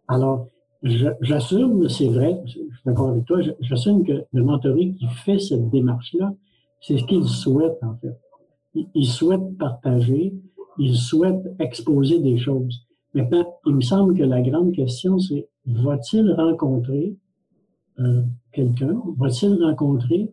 Alors, 0.07 0.47
J'assume, 0.83 1.89
c'est 1.89 2.07
vrai, 2.07 2.41
je 2.45 2.51
suis 2.51 2.69
d'accord 2.85 3.09
avec 3.09 3.25
toi, 3.25 3.39
j'assume 3.61 4.05
que 4.05 4.25
le 4.31 4.43
mentoré 4.43 4.91
qui 4.91 5.07
fait 5.07 5.39
cette 5.39 5.69
démarche-là, 5.69 6.33
c'est 6.81 6.97
ce 6.97 7.03
qu'il 7.05 7.23
souhaite 7.25 7.79
en 7.81 7.95
fait. 7.95 8.17
Il, 8.93 9.07
souhaite 9.07 9.57
partager, 9.57 10.35
il 10.77 10.95
souhaite 10.95 11.41
exposer 11.59 12.19
des 12.19 12.37
choses. 12.37 12.86
Maintenant, 13.17 13.59
il 13.65 13.75
me 13.75 13.81
semble 13.81 14.15
que 14.15 14.23
la 14.23 14.41
grande 14.41 14.73
question, 14.73 15.17
c'est 15.17 15.47
va-t-il 15.65 16.31
rencontrer 16.33 17.15
euh, 17.99 18.21
quelqu'un, 18.53 19.01
va-t-il 19.17 19.63
rencontrer 19.63 20.31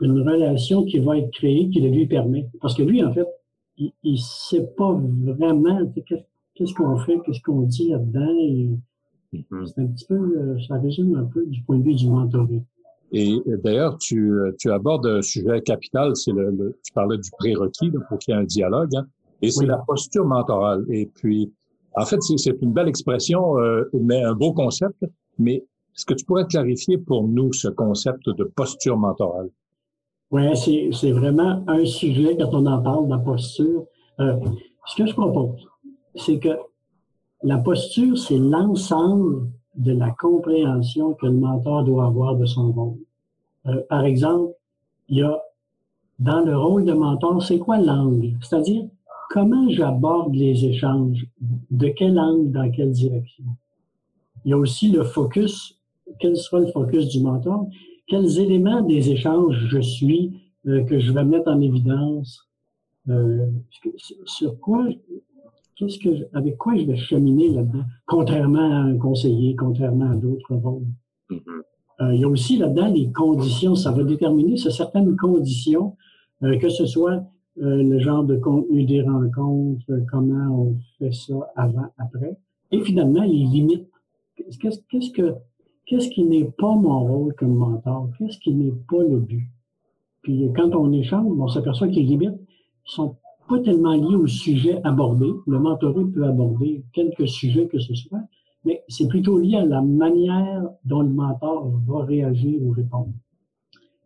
une 0.00 0.20
relation 0.20 0.84
qui 0.86 0.98
va 1.00 1.18
être 1.18 1.30
créée, 1.32 1.68
qui 1.68 1.80
le 1.80 1.90
lui 1.90 2.06
permet? 2.06 2.48
Parce 2.62 2.74
que 2.74 2.82
lui, 2.82 3.04
en 3.04 3.12
fait, 3.12 3.28
il 3.76 3.92
ne 4.04 4.16
sait 4.16 4.66
pas 4.76 4.98
vraiment 5.24 5.80
qu'est-ce 6.54 6.72
qu'on 6.72 6.96
fait, 6.96 7.20
qu'est-ce 7.26 7.42
qu'on 7.42 7.62
dit 7.62 7.90
là-dedans 7.90 8.78
Mm-hmm. 9.34 9.66
C'est 9.66 9.82
un 9.82 9.86
petit 9.86 10.04
peu, 10.06 10.14
euh, 10.14 10.56
ça 10.68 10.78
résume 10.78 11.16
un 11.16 11.24
peu 11.24 11.44
du 11.46 11.60
point 11.62 11.76
de 11.78 11.82
vue 11.82 11.94
du 11.94 12.08
mentoring. 12.08 12.62
Et 13.10 13.36
d'ailleurs, 13.64 13.98
tu, 13.98 14.32
tu 14.60 14.70
abordes 14.70 15.06
un 15.06 15.22
sujet 15.22 15.60
capital, 15.60 16.14
c'est 16.14 16.30
le, 16.30 16.78
tu 16.84 16.92
parlais 16.92 17.18
du 17.18 17.30
prérequis 17.36 17.90
pour 18.08 18.18
qu'il 18.18 18.32
y 18.32 18.36
ait 18.36 18.40
un 18.40 18.44
dialogue, 18.44 18.94
hein, 18.94 19.06
et 19.42 19.50
c'est 19.50 19.66
la 19.66 19.78
posture 19.78 20.24
mentorale. 20.24 20.84
Et 20.88 21.06
puis, 21.06 21.52
en 21.96 22.04
fait, 22.04 22.20
c'est 22.22 22.60
une 22.60 22.72
belle 22.72 22.88
expression, 22.88 23.58
euh, 23.58 23.88
mais 23.92 24.22
un 24.22 24.34
beau 24.34 24.52
concept. 24.52 25.04
Mais 25.38 25.64
est-ce 25.94 26.04
que 26.04 26.14
tu 26.14 26.24
pourrais 26.24 26.46
clarifier 26.46 26.98
pour 26.98 27.26
nous 27.26 27.52
ce 27.52 27.68
concept 27.68 28.28
de 28.28 28.44
posture 28.44 28.96
mentorale? 28.96 29.50
Oui, 30.30 30.90
c'est 30.92 31.12
vraiment 31.12 31.62
un 31.68 31.84
sujet 31.84 32.36
quand 32.36 32.50
on 32.52 32.66
en 32.66 32.82
parle 32.82 33.08
la 33.08 33.18
posture. 33.18 33.84
Euh, 34.20 34.36
ce 34.86 34.96
que 34.96 35.06
je 35.06 35.12
propose, 35.12 35.66
c'est 36.16 36.38
que 36.38 36.56
la 37.42 37.58
posture, 37.58 38.18
c'est 38.18 38.38
l'ensemble 38.38 39.48
de 39.76 39.92
la 39.92 40.10
compréhension 40.10 41.14
que 41.14 41.26
le 41.26 41.32
mentor 41.32 41.84
doit 41.84 42.06
avoir 42.06 42.36
de 42.36 42.46
son 42.46 42.72
rôle. 42.72 42.98
Euh, 43.66 43.82
par 43.88 44.04
exemple, 44.04 44.52
il 45.08 45.18
y 45.18 45.22
a 45.22 45.40
dans 46.18 46.40
le 46.40 46.56
rôle 46.56 46.84
de 46.84 46.92
mentor, 46.92 47.42
c'est 47.42 47.58
quoi 47.58 47.78
l'angle? 47.78 48.32
C'est-à-dire, 48.40 48.84
comment 49.34 49.68
j'aborde 49.68 50.32
les 50.32 50.64
échanges? 50.64 51.26
De 51.72 51.88
quel 51.88 52.20
angle, 52.20 52.52
dans 52.52 52.70
quelle 52.70 52.92
direction? 52.92 53.44
Il 54.44 54.50
y 54.50 54.52
a 54.52 54.56
aussi 54.56 54.92
le 54.92 55.02
focus. 55.02 55.76
Quel 56.20 56.36
sera 56.36 56.60
le 56.60 56.68
focus 56.68 57.08
du 57.08 57.20
mentor? 57.20 57.66
Quels 58.06 58.38
éléments 58.38 58.82
des 58.82 59.10
échanges 59.10 59.56
je 59.68 59.80
suis, 59.80 60.40
euh, 60.68 60.84
que 60.84 61.00
je 61.00 61.10
vais 61.10 61.24
mettre 61.24 61.50
en 61.50 61.60
évidence? 61.60 62.48
Euh, 63.08 63.50
sur 64.24 64.60
quoi 64.60 64.86
qu'est-ce 65.74 65.98
que, 65.98 66.28
avec 66.32 66.56
quoi 66.56 66.76
je 66.76 66.84
vais 66.84 66.96
cheminer 66.96 67.48
là-dedans, 67.48 67.84
contrairement 68.06 68.70
à 68.72 68.76
un 68.76 68.96
conseiller, 68.96 69.56
contrairement 69.56 70.12
à 70.12 70.14
d'autres 70.14 70.54
rôles. 70.54 70.86
Mm-hmm. 71.30 71.40
euh, 72.02 72.14
il 72.14 72.20
y 72.20 72.24
a 72.24 72.28
aussi 72.28 72.56
là-dedans 72.56 72.86
les 72.86 73.10
conditions. 73.10 73.74
Ça 73.74 73.90
va 73.90 74.04
déterminer 74.04 74.56
sur 74.56 74.70
certaines 74.70 75.16
conditions, 75.16 75.96
que 76.40 76.68
ce 76.68 76.86
soit 76.86 77.24
le 77.56 77.98
genre 77.98 78.24
de 78.24 78.36
contenu 78.36 78.84
des 78.84 79.02
rencontres, 79.02 79.84
comment 80.10 80.66
on 80.66 80.76
fait 80.98 81.12
ça 81.12 81.34
avant, 81.56 81.86
après, 81.98 82.36
et 82.70 82.80
finalement 82.80 83.22
les 83.22 83.44
limites. 83.44 83.88
Qu'est-ce, 84.36 84.78
qu'est-ce 84.90 85.10
que 85.10 85.34
qu'est-ce 85.86 86.08
qui 86.08 86.24
n'est 86.24 86.44
pas 86.44 86.74
mon 86.74 87.04
rôle 87.04 87.34
comme 87.34 87.54
mentor? 87.54 88.08
Qu'est-ce 88.18 88.38
qui 88.38 88.52
n'est 88.54 88.72
pas 88.88 89.02
le 89.02 89.20
but? 89.20 89.48
Puis 90.22 90.50
quand 90.56 90.74
on 90.74 90.92
échange, 90.92 91.26
on 91.38 91.48
s'aperçoit 91.48 91.88
que 91.88 91.94
les 91.94 92.02
limites 92.02 92.40
sont 92.84 93.16
pas 93.48 93.60
tellement 93.60 93.92
lié 93.92 94.16
au 94.16 94.26
sujet 94.26 94.80
abordé. 94.84 95.30
Le 95.46 95.58
mentoré 95.58 96.04
peut 96.04 96.24
aborder 96.24 96.82
quelques 96.92 97.28
sujets 97.28 97.68
que 97.68 97.78
ce 97.78 97.94
soit, 97.94 98.22
mais 98.64 98.82
c'est 98.88 99.06
plutôt 99.06 99.38
lié 99.38 99.56
à 99.56 99.66
la 99.66 99.82
manière 99.82 100.68
dont 100.84 101.02
le 101.02 101.10
mentor 101.10 101.70
va 101.86 102.04
réagir 102.04 102.60
ou 102.62 102.70
répondre. 102.70 103.12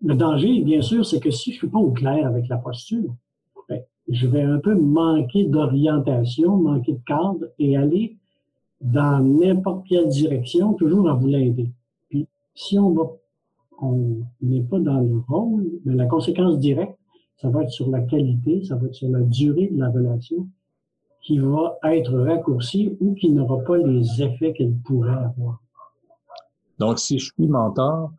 Le 0.02 0.14
danger, 0.14 0.60
bien 0.60 0.82
sûr, 0.82 1.06
c'est 1.06 1.20
que 1.20 1.30
si 1.30 1.52
je 1.52 1.58
suis 1.58 1.68
pas 1.68 1.78
au 1.78 1.92
clair 1.92 2.26
avec 2.26 2.48
la 2.48 2.58
posture, 2.58 3.14
je 4.08 4.26
vais 4.26 4.42
un 4.42 4.58
peu 4.58 4.74
manquer 4.74 5.44
d'orientation, 5.44 6.56
manquer 6.56 6.92
de 6.92 7.00
cadre 7.06 7.46
et 7.58 7.76
aller 7.76 8.16
dans 8.80 9.22
n'importe 9.22 9.86
quelle 9.86 10.08
direction, 10.08 10.74
toujours 10.74 11.08
à 11.10 11.14
vous 11.14 11.26
l'aider. 11.26 11.70
Puis, 12.08 12.26
si 12.54 12.78
on 12.78 12.90
va, 12.92 13.10
on 13.80 14.22
n'est 14.40 14.62
pas 14.62 14.78
dans 14.78 15.00
le 15.00 15.22
rôle, 15.28 15.66
mais 15.84 15.94
la 15.94 16.06
conséquence 16.06 16.58
directe, 16.58 16.96
ça 17.36 17.48
va 17.48 17.62
être 17.62 17.70
sur 17.70 17.88
la 17.90 18.00
qualité, 18.00 18.64
ça 18.64 18.76
va 18.76 18.86
être 18.86 18.94
sur 18.94 19.08
la 19.08 19.20
durée 19.20 19.68
de 19.68 19.78
la 19.78 19.90
relation 19.90 20.48
qui 21.22 21.38
va 21.38 21.78
être 21.84 22.16
raccourcie 22.18 22.96
ou 23.00 23.14
qui 23.14 23.30
n'aura 23.30 23.58
pas 23.64 23.76
les 23.76 24.22
effets 24.22 24.52
qu'elle 24.52 24.74
pourrait 24.84 25.10
avoir. 25.10 25.60
Donc, 26.78 26.98
si 26.98 27.18
je 27.18 27.32
suis 27.32 27.48
mentor, 27.48 28.12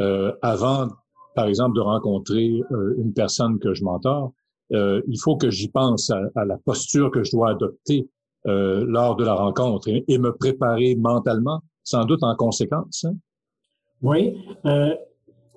euh, 0.00 0.32
avant, 0.40 0.88
par 1.34 1.46
exemple, 1.46 1.76
de 1.76 1.80
rencontrer 1.80 2.62
euh, 2.70 2.94
une 2.98 3.12
personne 3.12 3.58
que 3.58 3.74
je 3.74 3.84
mentor, 3.84 4.32
euh, 4.74 5.00
il 5.06 5.18
faut 5.18 5.36
que 5.36 5.50
j'y 5.50 5.68
pense 5.68 6.10
à, 6.10 6.44
la 6.44 6.58
posture 6.58 7.10
que 7.10 7.22
je 7.22 7.30
dois 7.30 7.50
adopter 7.50 8.08
euh, 8.46 8.84
lors 8.86 9.16
de 9.16 9.24
la 9.24 9.34
rencontre 9.34 9.88
et, 9.88 10.18
me 10.18 10.32
préparer 10.32 10.96
mentalement, 10.96 11.60
sans 11.82 12.04
doute 12.04 12.22
en 12.22 12.34
conséquence. 12.34 13.04
Hein? 13.04 13.14
Oui, 14.02 14.36
euh, 14.66 14.94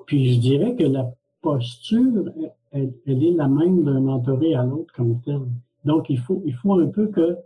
puis 0.05 0.35
je 0.35 0.39
dirais 0.39 0.75
que 0.75 0.83
la 0.83 1.09
posture, 1.41 2.25
elle, 2.71 2.93
est 3.05 3.31
la 3.31 3.47
même 3.47 3.83
d'un 3.83 3.99
mentoré 3.99 4.55
à 4.55 4.63
l'autre 4.63 4.93
comme 4.93 5.19
tel. 5.21 5.41
Donc, 5.83 6.09
il 6.09 6.19
faut, 6.19 6.41
il 6.45 6.53
faut 6.55 6.79
un 6.79 6.87
peu 6.87 7.07
que, 7.07 7.37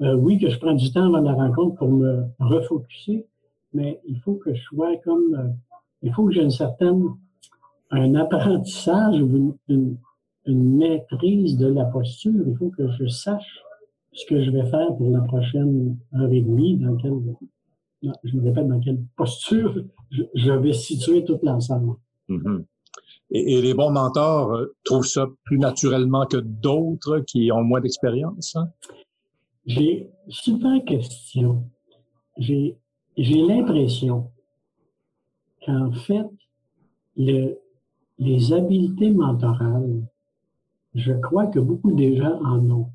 oui, 0.00 0.38
que 0.38 0.48
je 0.50 0.58
prenne 0.58 0.76
du 0.76 0.92
temps 0.92 1.04
avant 1.04 1.20
la 1.20 1.34
rencontre 1.34 1.76
pour 1.76 1.90
me 1.90 2.24
refocuser, 2.38 3.26
mais 3.74 4.00
il 4.06 4.18
faut 4.20 4.34
que 4.34 4.54
je 4.54 4.62
sois 4.62 4.96
comme, 5.04 5.54
il 6.02 6.12
faut 6.12 6.26
que 6.26 6.32
j'ai 6.32 6.42
une 6.42 6.50
certaine, 6.50 7.04
un 7.90 8.14
apprentissage 8.14 9.20
ou 9.20 9.56
une, 9.68 9.96
maîtrise 10.46 11.56
de 11.56 11.68
la 11.68 11.84
posture. 11.84 12.44
Il 12.46 12.56
faut 12.56 12.70
que 12.70 12.90
je 12.92 13.06
sache 13.06 13.62
ce 14.12 14.26
que 14.26 14.42
je 14.42 14.50
vais 14.50 14.66
faire 14.66 14.94
pour 14.96 15.10
la 15.10 15.20
prochaine 15.20 15.96
heure 16.14 16.32
et 16.32 16.40
demie, 16.40 16.76
dans 16.76 16.96
quelle, 16.96 17.12
je 18.02 18.36
me 18.36 18.42
répète, 18.44 18.68
dans 18.68 18.80
quelle 18.80 19.00
posture 19.16 19.74
je, 20.10 20.52
vais 20.52 20.72
situer 20.72 21.24
tout 21.24 21.38
l'ensemble. 21.42 21.96
Mm-hmm. 22.28 22.64
Et, 23.30 23.62
les 23.62 23.72
bons 23.72 23.90
mentors 23.90 24.52
euh, 24.52 24.74
trouvent 24.84 25.06
ça 25.06 25.26
plus 25.44 25.58
naturellement 25.58 26.26
que 26.26 26.36
d'autres 26.36 27.20
qui 27.20 27.50
ont 27.50 27.62
moins 27.62 27.80
d'expérience? 27.80 28.54
Hein? 28.56 28.68
J'ai 29.64 30.10
super 30.28 30.84
question. 30.84 31.64
J'ai 32.36 32.76
j'ai 33.16 33.42
l'impression 33.42 34.30
qu'en 35.64 35.92
fait, 35.92 36.26
le, 37.16 37.58
les 38.18 38.52
habiletés 38.52 39.10
mentorales, 39.10 40.02
je 40.94 41.12
crois 41.12 41.46
que 41.46 41.58
beaucoup 41.58 41.92
de 41.92 42.14
gens 42.14 42.40
en 42.44 42.70
ont. 42.70 42.88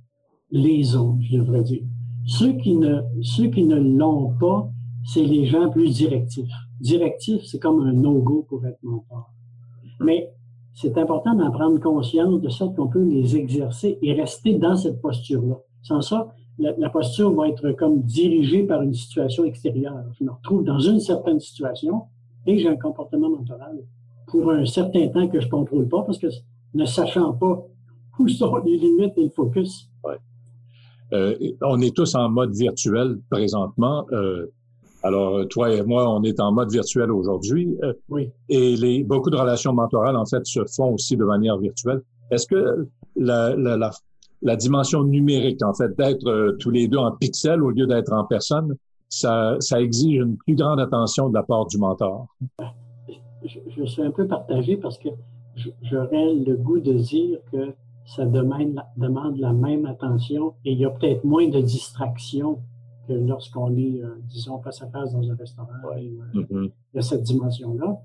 Les 0.51 0.95
ont, 0.95 1.17
je 1.21 1.37
devrais 1.37 1.63
dire. 1.63 1.83
Ceux 2.25 2.53
qui 2.53 2.75
ne, 2.75 3.01
ceux 3.21 3.47
qui 3.47 3.63
ne 3.63 3.75
l'ont 3.75 4.33
pas, 4.39 4.69
c'est 5.05 5.23
les 5.23 5.45
gens 5.45 5.69
plus 5.69 5.95
directifs. 5.95 6.51
Directif, 6.79 7.43
c'est 7.45 7.59
comme 7.59 7.81
un 7.81 7.93
no-go 7.93 8.45
pour 8.47 8.65
être 8.65 8.81
mentor. 8.83 9.31
Mais 9.99 10.31
c'est 10.73 10.97
important 10.97 11.33
d'en 11.33 11.51
prendre 11.51 11.79
conscience 11.79 12.39
de 12.39 12.49
sorte 12.49 12.75
qu'on 12.75 12.87
peut 12.87 13.03
les 13.03 13.35
exercer 13.35 13.97
et 14.01 14.13
rester 14.13 14.53
dans 14.53 14.75
cette 14.75 15.01
posture-là. 15.01 15.57
Sans 15.81 16.01
ça, 16.01 16.27
la, 16.59 16.89
posture 16.89 17.31
va 17.33 17.49
être 17.49 17.71
comme 17.71 18.01
dirigée 18.01 18.63
par 18.63 18.81
une 18.81 18.93
situation 18.93 19.43
extérieure. 19.45 20.03
Je 20.19 20.23
me 20.23 20.31
retrouve 20.31 20.63
dans 20.63 20.79
une 20.79 20.99
certaine 20.99 21.39
situation 21.39 22.03
et 22.45 22.57
j'ai 22.57 22.67
un 22.67 22.77
comportement 22.77 23.29
mental 23.29 23.83
pour 24.27 24.51
un 24.51 24.65
certain 24.65 25.07
temps 25.07 25.27
que 25.27 25.39
je 25.39 25.47
contrôle 25.47 25.87
pas 25.87 26.03
parce 26.03 26.17
que 26.17 26.27
ne 26.73 26.85
sachant 26.85 27.33
pas 27.33 27.65
où 28.19 28.27
sont 28.27 28.57
les 28.57 28.77
limites 28.77 29.17
et 29.17 29.23
le 29.23 29.29
focus? 29.29 29.89
Ouais. 30.03 30.17
Euh, 31.13 31.35
on 31.61 31.79
est 31.81 31.95
tous 31.95 32.15
en 32.15 32.29
mode 32.29 32.53
virtuel 32.53 33.19
présentement. 33.29 34.05
Euh, 34.11 34.47
alors, 35.03 35.47
toi 35.47 35.73
et 35.73 35.83
moi, 35.83 36.09
on 36.09 36.23
est 36.23 36.39
en 36.39 36.51
mode 36.51 36.71
virtuel 36.71 37.11
aujourd'hui. 37.11 37.77
Euh, 37.83 37.93
oui. 38.09 38.29
Et 38.49 38.75
les, 38.75 39.03
beaucoup 39.03 39.29
de 39.29 39.37
relations 39.37 39.73
mentorales, 39.73 40.15
en 40.15 40.25
fait, 40.25 40.45
se 40.45 40.61
font 40.75 40.93
aussi 40.93 41.15
de 41.15 41.23
manière 41.23 41.57
virtuelle. 41.57 42.01
Est-ce 42.31 42.47
que 42.47 42.87
la, 43.15 43.55
la, 43.55 43.77
la, 43.77 43.91
la, 44.41 44.55
dimension 44.55 45.03
numérique, 45.03 45.63
en 45.63 45.73
fait, 45.73 45.95
d'être 45.97 46.27
euh, 46.27 46.57
tous 46.59 46.71
les 46.71 46.87
deux 46.87 46.97
en 46.97 47.11
pixels 47.11 47.63
au 47.63 47.69
lieu 47.69 47.87
d'être 47.87 48.11
en 48.11 48.25
personne, 48.25 48.75
ça, 49.07 49.55
ça 49.59 49.79
exige 49.79 50.19
une 50.19 50.35
plus 50.37 50.55
grande 50.55 50.79
attention 50.79 51.29
de 51.29 51.35
la 51.35 51.43
part 51.43 51.67
du 51.67 51.77
mentor? 51.77 52.27
Je, 53.45 53.59
je 53.77 53.85
suis 53.85 54.01
un 54.01 54.11
peu 54.11 54.27
partagé 54.27 54.75
parce 54.75 54.97
que 54.97 55.09
j'aurais 55.83 56.33
le 56.33 56.55
goût 56.57 56.79
de 56.79 56.93
dire 56.93 57.39
que 57.51 57.73
ça 58.07 58.25
demande, 58.25 58.81
demande 58.95 59.37
la 59.37 59.51
même 59.51 59.85
attention 59.85 60.53
et 60.63 60.71
il 60.71 60.79
y 60.79 60.85
a 60.85 60.89
peut-être 60.89 61.25
moins 61.25 61.47
de 61.47 61.59
distractions 61.59 62.59
que 63.05 63.13
lorsqu'on 63.13 63.75
est, 63.75 64.01
euh, 64.01 64.15
disons, 64.29 64.59
face 64.59 64.81
à 64.81 64.87
face 64.87 65.13
dans 65.13 65.29
un 65.29 65.35
restaurant. 65.35 65.67
Euh, 65.95 66.39
mm-hmm. 66.39 66.71
Il 66.93 66.95
y 66.95 66.99
a 66.99 67.01
cette 67.01 67.23
dimension-là. 67.23 67.97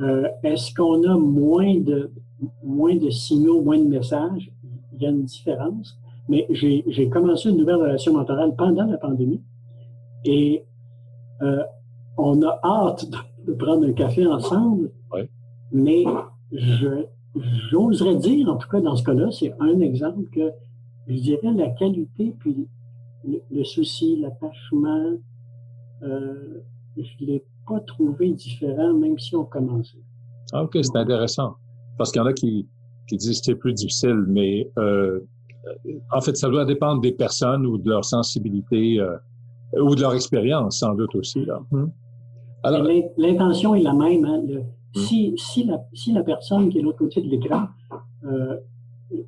Euh, 0.00 0.28
est-ce 0.42 0.74
qu'on 0.74 1.02
a 1.04 1.16
moins 1.16 1.78
de, 1.78 2.10
moins 2.64 2.96
de 2.96 3.10
signaux, 3.10 3.62
moins 3.62 3.78
de 3.78 3.88
messages? 3.88 4.50
Il 4.94 5.02
y 5.02 5.06
a 5.06 5.10
une 5.10 5.24
différence. 5.24 5.98
Mais 6.28 6.46
j'ai 6.50 7.08
commencé 7.10 7.50
une 7.50 7.58
nouvelle 7.58 7.76
relation 7.76 8.14
mentorale 8.14 8.56
pendant 8.56 8.84
la 8.84 8.98
pandémie 8.98 9.42
et 10.24 10.64
on 12.18 12.42
a 12.42 12.58
hâte 12.64 13.06
de, 13.46 13.52
prendre 13.52 13.86
un 13.86 13.92
café 13.92 14.26
ensemble. 14.26 14.90
Mais 15.70 16.04
je, 16.50 17.04
j'oserais 17.70 18.16
dire, 18.16 18.48
en 18.48 18.56
tout 18.56 18.68
cas 18.68 18.80
dans 18.80 18.96
ce 18.96 19.04
cas-là, 19.04 19.30
c'est 19.30 19.54
un 19.60 19.80
exemple 19.80 20.24
que 20.30 20.52
je 21.06 21.14
dirais 21.14 21.52
la 21.52 21.70
qualité 21.70 22.34
puis 22.38 22.68
le, 23.50 23.64
souci, 23.64 24.20
l'attachement, 24.20 25.14
euh, 26.02 26.62
je 26.96 27.24
ne 27.24 27.26
l'ai 27.26 27.44
pas 27.66 27.80
trouvé 27.80 28.30
différent, 28.30 28.94
même 28.94 29.18
si 29.18 29.34
on 29.34 29.44
commençait. 29.44 29.98
Ah, 30.52 30.62
OK, 30.62 30.78
c'est 30.80 30.96
intéressant. 30.96 31.56
Parce 31.98 32.12
qu'il 32.12 32.20
y 32.20 32.22
en 32.22 32.26
a 32.26 32.32
qui, 32.32 32.68
qui 33.08 33.16
disent 33.16 33.40
que 33.40 33.46
c'est 33.46 33.54
plus 33.56 33.72
difficile, 33.72 34.24
mais 34.28 34.70
euh, 34.78 35.20
en 36.12 36.20
fait, 36.20 36.36
ça 36.36 36.48
doit 36.48 36.64
dépendre 36.64 37.00
des 37.00 37.12
personnes 37.12 37.66
ou 37.66 37.78
de 37.78 37.88
leur 37.90 38.04
sensibilité. 38.04 39.00
Euh, 39.00 39.16
ou 39.74 39.94
de 39.94 40.00
leur 40.00 40.14
expérience, 40.14 40.78
sans 40.78 40.94
doute 40.94 41.14
aussi. 41.14 41.44
Là. 41.44 41.60
Hmm. 41.70 41.86
L'intention 43.16 43.74
est 43.74 43.82
la 43.82 43.92
même. 43.92 44.24
Hein, 44.24 44.42
hmm. 44.42 44.98
si, 45.00 45.34
si, 45.36 45.64
la, 45.64 45.84
si 45.92 46.12
la 46.12 46.22
personne 46.22 46.68
qui 46.68 46.78
est 46.78 46.80
de 46.80 46.86
l'autre 46.86 46.98
côté 46.98 47.20
de 47.20 47.28
l'écran, 47.28 47.68
euh, 48.24 48.56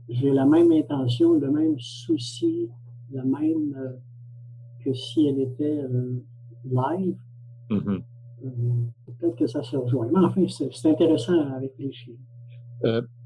j'ai 0.09 0.33
la 0.33 0.45
même 0.45 0.73
intention, 0.73 1.35
le 1.35 1.51
même 1.51 1.79
souci, 1.79 2.69
la 3.13 3.23
même 3.23 3.75
euh, 3.77 3.91
que 4.85 4.93
si 4.93 5.27
elle 5.27 5.41
était 5.41 5.85
euh, 5.85 6.21
live, 6.65 7.17
mm-hmm. 7.71 8.03
peut-être 9.07 9.37
que 9.37 9.47
ça 9.47 9.63
se 9.63 9.77
rejoint. 9.77 10.09
Mais 10.13 10.25
enfin, 10.25 10.45
c'est 10.49 10.91
intéressant 10.91 11.39
à 11.41 11.59
réfléchir. 11.59 12.15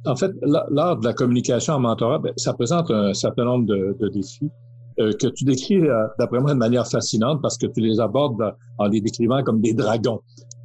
en 0.04 0.16
fait, 0.16 0.33
l'art 0.42 0.99
de 0.99 1.04
la 1.04 1.14
communication 1.14 1.75
en 1.75 1.81
mentorat, 1.81 2.19
ben, 2.19 2.33
ça 2.37 2.52
présente 2.52 2.90
un 2.90 3.14
certain 3.14 3.45
nombre 3.45 3.66
de 3.66 4.09
défis. 4.09 4.50
Euh, 4.99 5.12
que 5.12 5.26
tu 5.28 5.44
décris, 5.44 5.80
euh, 5.80 6.06
d'après 6.18 6.40
moi, 6.40 6.52
de 6.52 6.58
manière 6.58 6.87
fascinante 6.87 7.40
parce 7.40 7.56
que 7.56 7.66
tu 7.66 7.80
les 7.80 7.99
abordes 8.00 8.54
en 8.78 8.87
les 8.87 9.00
décrivant 9.00 9.42
comme 9.42 9.61
des 9.61 9.72
dragons. 9.72 10.20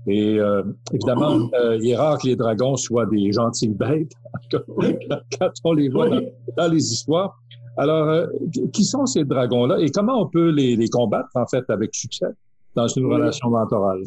Et 0.06 0.40
euh, 0.40 0.64
évidemment, 0.94 1.50
il 1.80 1.90
est 1.90 1.96
rare 1.96 2.18
que 2.18 2.28
les 2.28 2.36
dragons 2.36 2.76
soient 2.76 3.06
des 3.06 3.32
gentilles 3.32 3.76
bêtes 3.76 4.12
quand 4.52 5.52
on 5.64 5.74
les 5.74 5.90
voit 5.90 6.10
dans, 6.58 6.72
les 6.72 6.94
histoires. 6.94 7.38
Alors, 7.78 8.28
qui 8.74 8.84
sont 8.84 9.06
ces 9.06 9.24
dragons-là 9.24 9.80
et 9.80 9.90
comment 9.92 10.22
on 10.22 10.28
peut 10.28 10.50
les, 10.50 10.76
les, 10.76 10.88
combattre, 10.90 11.30
en 11.36 11.46
fait, 11.46 11.64
avec 11.70 11.94
succès 11.94 12.34
dans 12.74 12.88
une 12.88 13.06
relation 13.06 13.50
mentorale? 13.50 14.02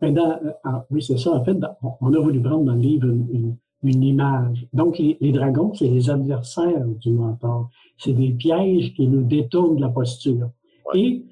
Ben, 0.00 0.16
ah, 0.64 0.84
oui, 0.90 1.02
c'est 1.02 1.18
ça. 1.18 1.32
En 1.32 1.44
fait, 1.44 1.56
on 2.00 2.12
a 2.12 2.20
voulu 2.20 2.40
prendre 2.40 2.64
dans 2.64 2.74
le 2.74 2.80
livre 2.80 3.06
une, 3.06 3.26
une 3.32 3.56
image. 3.82 4.66
Donc, 4.72 4.98
les, 4.98 5.32
dragons, 5.32 5.72
c'est 5.74 5.88
les 5.88 6.10
adversaires 6.10 6.86
du 6.86 7.10
mentor. 7.10 7.70
C'est 7.96 8.12
des 8.12 8.30
pièges 8.30 8.92
qui 8.94 9.06
nous 9.06 9.22
détournent 9.22 9.76
de 9.76 9.80
la 9.80 9.88
posture. 9.88 10.50
Et 10.94 11.24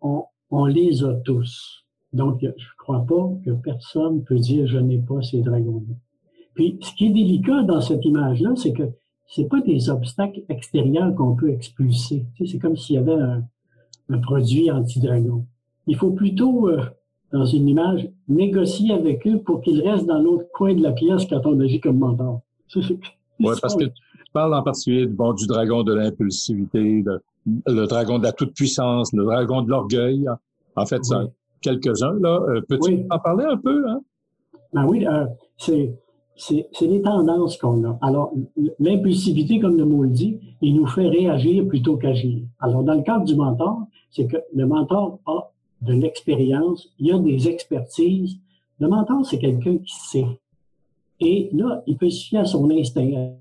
on, 0.00 0.24
on, 0.50 0.66
les 0.66 1.04
a 1.04 1.14
tous. 1.14 1.84
Donc, 2.12 2.38
je 2.40 2.46
ne 2.46 2.52
crois 2.78 3.04
pas 3.06 3.30
que 3.44 3.50
personne 3.50 4.24
peut 4.24 4.38
dire 4.38 4.66
je 4.66 4.78
n'ai 4.78 4.98
pas 4.98 5.22
ces 5.22 5.42
dragons-là. 5.42 5.94
Puis, 6.54 6.78
ce 6.80 6.92
qui 6.94 7.06
est 7.06 7.10
délicat 7.10 7.62
dans 7.62 7.80
cette 7.80 8.04
image-là, 8.04 8.50
c'est 8.56 8.72
que 8.72 8.90
c'est 9.28 9.48
pas 9.48 9.60
des 9.60 9.90
obstacles 9.90 10.42
extérieurs 10.48 11.14
qu'on 11.14 11.36
peut 11.36 11.50
expulser. 11.50 12.24
Tu 12.34 12.46
sais, 12.46 12.52
c'est 12.52 12.58
comme 12.58 12.76
s'il 12.76 12.96
y 12.96 12.98
avait 12.98 13.12
un, 13.12 13.44
un 14.08 14.18
produit 14.18 14.70
anti-dragon. 14.70 15.44
Il 15.86 15.96
faut 15.96 16.10
plutôt 16.10 16.68
euh, 16.68 16.82
dans 17.32 17.44
une 17.44 17.68
image, 17.68 18.08
négocier 18.28 18.92
avec 18.92 19.26
eux 19.26 19.38
pour 19.38 19.60
qu'ils 19.60 19.86
restent 19.86 20.06
dans 20.06 20.18
l'autre 20.18 20.46
coin 20.52 20.74
de 20.74 20.82
la 20.82 20.92
pièce 20.92 21.26
quand 21.26 21.44
on 21.44 21.60
agit 21.60 21.80
comme 21.80 21.98
mentor. 21.98 22.40
Oui, 22.74 23.50
parce 23.60 23.76
que 23.76 23.84
tu 23.84 24.32
parles 24.32 24.54
en 24.54 24.62
particulier 24.62 25.06
bon, 25.06 25.32
du 25.32 25.46
dragon 25.46 25.82
de 25.82 25.94
l'impulsivité, 25.94 27.04
le 27.66 27.86
dragon 27.86 28.18
de 28.18 28.24
la 28.24 28.32
toute-puissance, 28.32 29.12
le 29.12 29.24
dragon 29.24 29.62
de 29.62 29.70
l'orgueil. 29.70 30.28
En 30.76 30.86
fait, 30.86 31.02
quelques-uns, 31.60 32.18
là. 32.20 32.40
Euh, 32.48 32.60
peux-tu 32.68 33.04
en 33.10 33.18
parler 33.18 33.44
un 33.44 33.56
peu? 33.56 33.88
Hein? 33.88 34.00
Ben 34.72 34.86
oui, 34.86 35.06
euh, 35.06 35.26
c'est 35.56 35.94
c'est 36.38 36.86
les 36.86 37.02
tendances 37.02 37.56
qu'on 37.58 37.84
a. 37.84 37.98
Alors, 38.00 38.32
l'impulsivité, 38.78 39.58
comme 39.58 39.76
le 39.76 39.84
mot 39.84 40.04
le 40.04 40.10
dit, 40.10 40.38
il 40.62 40.76
nous 40.76 40.86
fait 40.86 41.08
réagir 41.08 41.66
plutôt 41.66 41.96
qu'agir. 41.96 42.42
Alors, 42.60 42.84
dans 42.84 42.94
le 42.94 43.02
cadre 43.02 43.24
du 43.24 43.34
mentor, 43.34 43.82
c'est 44.10 44.26
que 44.28 44.36
le 44.54 44.66
mentor 44.66 45.18
a 45.26 45.50
de 45.82 45.92
l'expérience, 45.92 46.92
il 46.98 47.06
y 47.06 47.12
a 47.12 47.18
des 47.18 47.48
expertises. 47.48 48.36
Le 48.78 48.88
mentor, 48.88 49.24
c'est 49.24 49.38
quelqu'un 49.38 49.78
qui 49.78 49.94
sait. 49.94 50.26
Et 51.20 51.50
là, 51.52 51.82
il 51.86 51.96
peut 51.96 52.10
se 52.10 52.26
fier 52.26 52.40
à 52.40 52.44
son 52.44 52.70
instinct. 52.70 53.34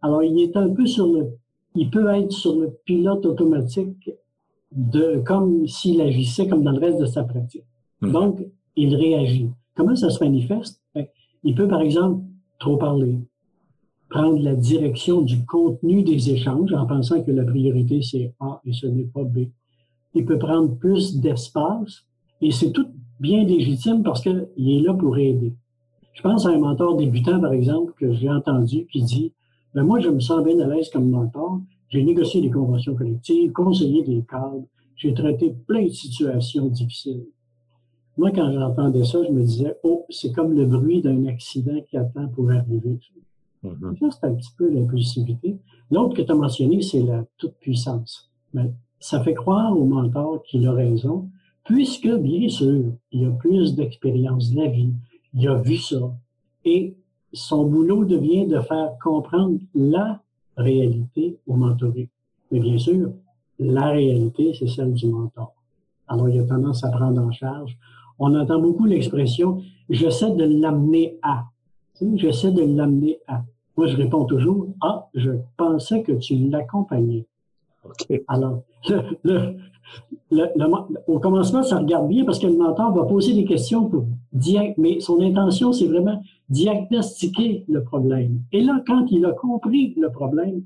Alors, 0.00 0.22
il 0.22 0.40
est 0.40 0.56
un 0.56 0.68
peu 0.70 0.86
sur 0.86 1.06
le, 1.06 1.36
il 1.74 1.90
peut 1.90 2.08
être 2.14 2.32
sur 2.32 2.58
le 2.58 2.78
pilote 2.84 3.26
automatique 3.26 4.10
de, 4.72 5.22
comme 5.26 5.66
s'il 5.66 6.00
agissait 6.00 6.48
comme 6.48 6.62
dans 6.62 6.72
le 6.72 6.78
reste 6.78 7.00
de 7.00 7.06
sa 7.06 7.24
pratique. 7.24 7.64
Hmm. 8.00 8.12
Donc, 8.12 8.46
il 8.76 8.94
réagit. 8.94 9.50
Comment 9.74 9.96
ça 9.96 10.10
se 10.10 10.22
manifeste? 10.22 10.80
Ben, 10.94 11.06
il 11.44 11.54
peut, 11.54 11.68
par 11.68 11.80
exemple, 11.80 12.22
trop 12.58 12.76
parler, 12.76 13.18
prendre 14.08 14.38
la 14.40 14.54
direction 14.54 15.22
du 15.22 15.44
contenu 15.44 16.02
des 16.02 16.30
échanges 16.30 16.72
en 16.72 16.86
pensant 16.86 17.22
que 17.22 17.30
la 17.30 17.44
priorité, 17.44 18.02
c'est 18.02 18.34
A 18.40 18.60
et 18.64 18.72
ce 18.72 18.86
n'est 18.86 19.04
pas 19.04 19.24
B 19.24 19.48
il 20.18 20.24
peut 20.24 20.38
prendre 20.38 20.74
plus 20.76 21.16
d'espace 21.20 22.04
et 22.40 22.50
c'est 22.50 22.72
tout 22.72 22.88
bien 23.20 23.44
légitime 23.44 24.02
parce 24.02 24.20
qu'il 24.20 24.48
est 24.58 24.80
là 24.80 24.94
pour 24.94 25.16
aider. 25.16 25.54
Je 26.12 26.22
pense 26.22 26.46
à 26.46 26.50
un 26.50 26.58
mentor 26.58 26.96
débutant, 26.96 27.40
par 27.40 27.52
exemple, 27.52 27.92
que 27.96 28.12
j'ai 28.12 28.28
entendu 28.28 28.86
qui 28.86 29.02
dit 29.02 29.32
ben 29.74 29.84
moi, 29.84 30.00
je 30.00 30.08
me 30.08 30.20
sens 30.20 30.42
bien 30.42 30.58
à 30.60 30.66
l'aise 30.66 30.90
comme 30.90 31.08
mentor. 31.08 31.60
J'ai 31.88 32.02
négocié 32.02 32.40
des 32.40 32.50
conventions 32.50 32.94
collectives, 32.94 33.52
conseillé 33.52 34.02
des 34.02 34.22
cadres, 34.28 34.66
j'ai 34.96 35.14
traité 35.14 35.54
plein 35.66 35.84
de 35.84 35.90
situations 35.90 36.66
difficiles. 36.66 37.26
Moi, 38.16 38.32
quand 38.32 38.52
j'entendais 38.52 39.04
ça, 39.04 39.22
je 39.24 39.30
me 39.30 39.42
disais, 39.42 39.76
oh, 39.84 40.04
c'est 40.10 40.32
comme 40.32 40.52
le 40.52 40.66
bruit 40.66 41.00
d'un 41.00 41.26
accident 41.26 41.80
qui 41.88 41.96
attend 41.96 42.26
pour 42.28 42.50
arriver. 42.50 42.98
Mm-hmm. 43.64 43.98
Ça, 44.00 44.18
c'est 44.20 44.26
un 44.26 44.34
petit 44.34 44.50
peu 44.58 44.68
l'impulsivité. 44.68 45.56
L'autre 45.92 46.16
que 46.16 46.22
tu 46.22 46.32
as 46.32 46.34
mentionné, 46.34 46.82
c'est 46.82 47.02
la 47.02 47.24
toute-puissance. 47.36 48.28
Mais 48.52 48.72
ça 49.00 49.20
fait 49.20 49.34
croire 49.34 49.76
au 49.76 49.84
mentor 49.84 50.42
qu'il 50.42 50.66
a 50.66 50.72
raison, 50.72 51.28
puisque, 51.64 52.08
bien 52.08 52.48
sûr, 52.48 52.92
il 53.12 53.26
a 53.26 53.30
plus 53.30 53.74
d'expérience 53.74 54.52
de 54.52 54.60
la 54.62 54.68
vie, 54.68 54.92
il 55.34 55.48
a 55.48 55.54
vu 55.54 55.76
ça. 55.76 56.12
Et 56.64 56.96
son 57.32 57.66
boulot 57.66 58.04
devient 58.04 58.46
de 58.46 58.58
faire 58.60 58.92
comprendre 59.02 59.58
la 59.74 60.20
réalité 60.56 61.38
au 61.46 61.54
mentoré. 61.54 62.08
Mais 62.50 62.60
bien 62.60 62.78
sûr, 62.78 63.12
la 63.58 63.90
réalité, 63.90 64.54
c'est 64.58 64.68
celle 64.68 64.94
du 64.94 65.06
mentor. 65.08 65.52
Alors, 66.06 66.28
il 66.28 66.40
a 66.40 66.44
tendance 66.44 66.84
à 66.84 66.90
prendre 66.90 67.20
en 67.20 67.30
charge. 67.30 67.76
On 68.18 68.34
entend 68.34 68.60
beaucoup 68.60 68.86
l'expression 68.86 69.60
«j'essaie 69.90 70.32
de 70.32 70.44
l'amener 70.44 71.18
à». 71.22 71.44
J'essaie 72.14 72.52
de 72.52 72.62
l'amener 72.62 73.18
à. 73.26 73.44
Moi, 73.76 73.86
je 73.88 73.96
réponds 73.96 74.24
toujours 74.24 74.68
«Ah, 74.80 75.08
je 75.14 75.32
pensais 75.56 76.02
que 76.02 76.12
tu 76.12 76.34
l'accompagnais». 76.48 77.26
Alors, 78.28 78.62
le, 79.24 79.56
au 81.06 81.18
commencement, 81.18 81.62
ça 81.62 81.78
regarde 81.78 82.08
bien 82.08 82.24
parce 82.24 82.38
que 82.38 82.46
le 82.46 82.56
mentor 82.56 82.92
va 82.92 83.04
poser 83.04 83.34
des 83.34 83.44
questions 83.44 83.88
pour 83.88 84.04
mais 84.76 85.00
son 85.00 85.20
intention, 85.20 85.72
c'est 85.72 85.86
vraiment 85.86 86.22
diagnostiquer 86.48 87.64
le 87.68 87.82
problème. 87.82 88.42
Et 88.52 88.62
là, 88.62 88.82
quand 88.86 89.06
il 89.10 89.24
a 89.24 89.32
compris 89.32 89.94
le 89.96 90.10
problème, 90.10 90.62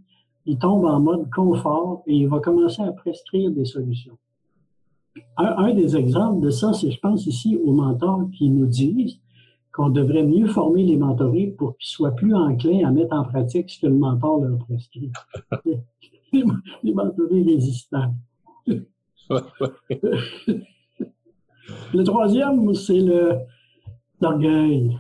il 0.47 0.59
tombe 0.59 0.85
en 0.85 1.01
mode 1.01 1.31
confort 1.31 2.03
et 2.07 2.17
il 2.17 2.29
va 2.29 2.41
commencer 2.41 2.83
à 2.83 2.93
prescrire 2.93 3.51
des 3.51 3.65
solutions. 3.65 4.19
Un, 5.37 5.75
des 5.75 5.97
exemples 5.97 6.41
de 6.41 6.51
ça, 6.51 6.73
c'est, 6.73 6.91
je 6.91 6.99
pense 6.99 7.27
ici 7.27 7.59
aux 7.65 7.73
mentors 7.73 8.29
qui 8.33 8.51
nous 8.51 8.67
disent 8.67 9.19
qu'on 9.73 9.89
devrait 9.89 10.25
mieux 10.25 10.47
former 10.47 10.85
les 10.85 10.97
mentorés 10.97 11.55
pour 11.57 11.77
qu'ils 11.77 11.89
soient 11.89 12.13
plus 12.13 12.35
enclins 12.35 12.87
à 12.87 12.91
mettre 12.91 13.15
en 13.15 13.25
pratique 13.25 13.71
ce 13.71 13.81
que 13.81 13.87
le 13.87 13.95
mentor 13.95 14.43
leur 14.43 14.59
prescrit. 14.59 15.11
les 16.83 16.93
mentorés 16.93 17.43
résistants. 17.43 18.15
le 18.67 18.85
troisième, 22.05 22.75
c'est 22.75 23.01
le 23.01 23.39
l'orgueil. 24.21 24.99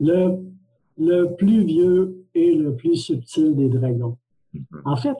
Le, 0.00 0.38
le 0.98 1.34
plus 1.36 1.64
vieux 1.64 2.26
et 2.34 2.54
le 2.54 2.74
plus 2.74 2.96
subtil 2.96 3.54
des 3.54 3.68
dragons. 3.68 4.18
Mm-hmm. 4.54 4.82
En 4.84 4.96
fait, 4.96 5.16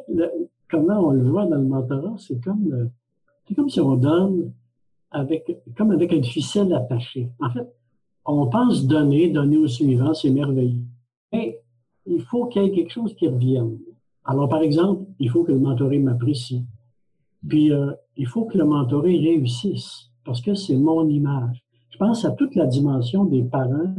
comment 0.70 1.08
on 1.08 1.12
le 1.12 1.28
voit 1.28 1.46
dans 1.46 1.56
le 1.56 1.64
mentorat, 1.64 2.16
c'est 2.18 2.42
comme, 2.42 2.90
c'est 3.46 3.54
comme 3.54 3.68
si 3.68 3.80
on 3.80 3.96
donne 3.96 4.52
avec, 5.10 5.58
comme 5.76 5.90
avec 5.92 6.12
une 6.12 6.24
ficelle 6.24 6.72
attachée. 6.72 7.28
En 7.40 7.50
fait, 7.50 7.68
on 8.24 8.48
pense 8.48 8.86
donner, 8.86 9.28
donner 9.30 9.58
au 9.58 9.68
suivant, 9.68 10.14
c'est 10.14 10.30
merveilleux. 10.30 10.80
Mais 11.32 11.60
il 12.06 12.22
faut 12.22 12.46
qu'il 12.46 12.62
y 12.62 12.66
ait 12.66 12.72
quelque 12.72 12.90
chose 12.90 13.14
qui 13.14 13.28
revienne. 13.28 13.78
Alors, 14.24 14.48
par 14.48 14.62
exemple, 14.62 15.04
il 15.18 15.30
faut 15.30 15.44
que 15.44 15.52
le 15.52 15.58
mentoré 15.58 15.98
m'apprécie. 15.98 16.64
Puis, 17.46 17.72
euh, 17.72 17.92
il 18.16 18.26
faut 18.26 18.44
que 18.44 18.56
le 18.56 18.64
mentoré 18.64 19.18
réussisse, 19.18 20.10
parce 20.24 20.40
que 20.40 20.54
c'est 20.54 20.76
mon 20.76 21.08
image. 21.08 21.62
Je 21.90 21.98
pense 21.98 22.24
à 22.24 22.30
toute 22.30 22.54
la 22.54 22.66
dimension 22.66 23.24
des 23.24 23.42
parents 23.42 23.94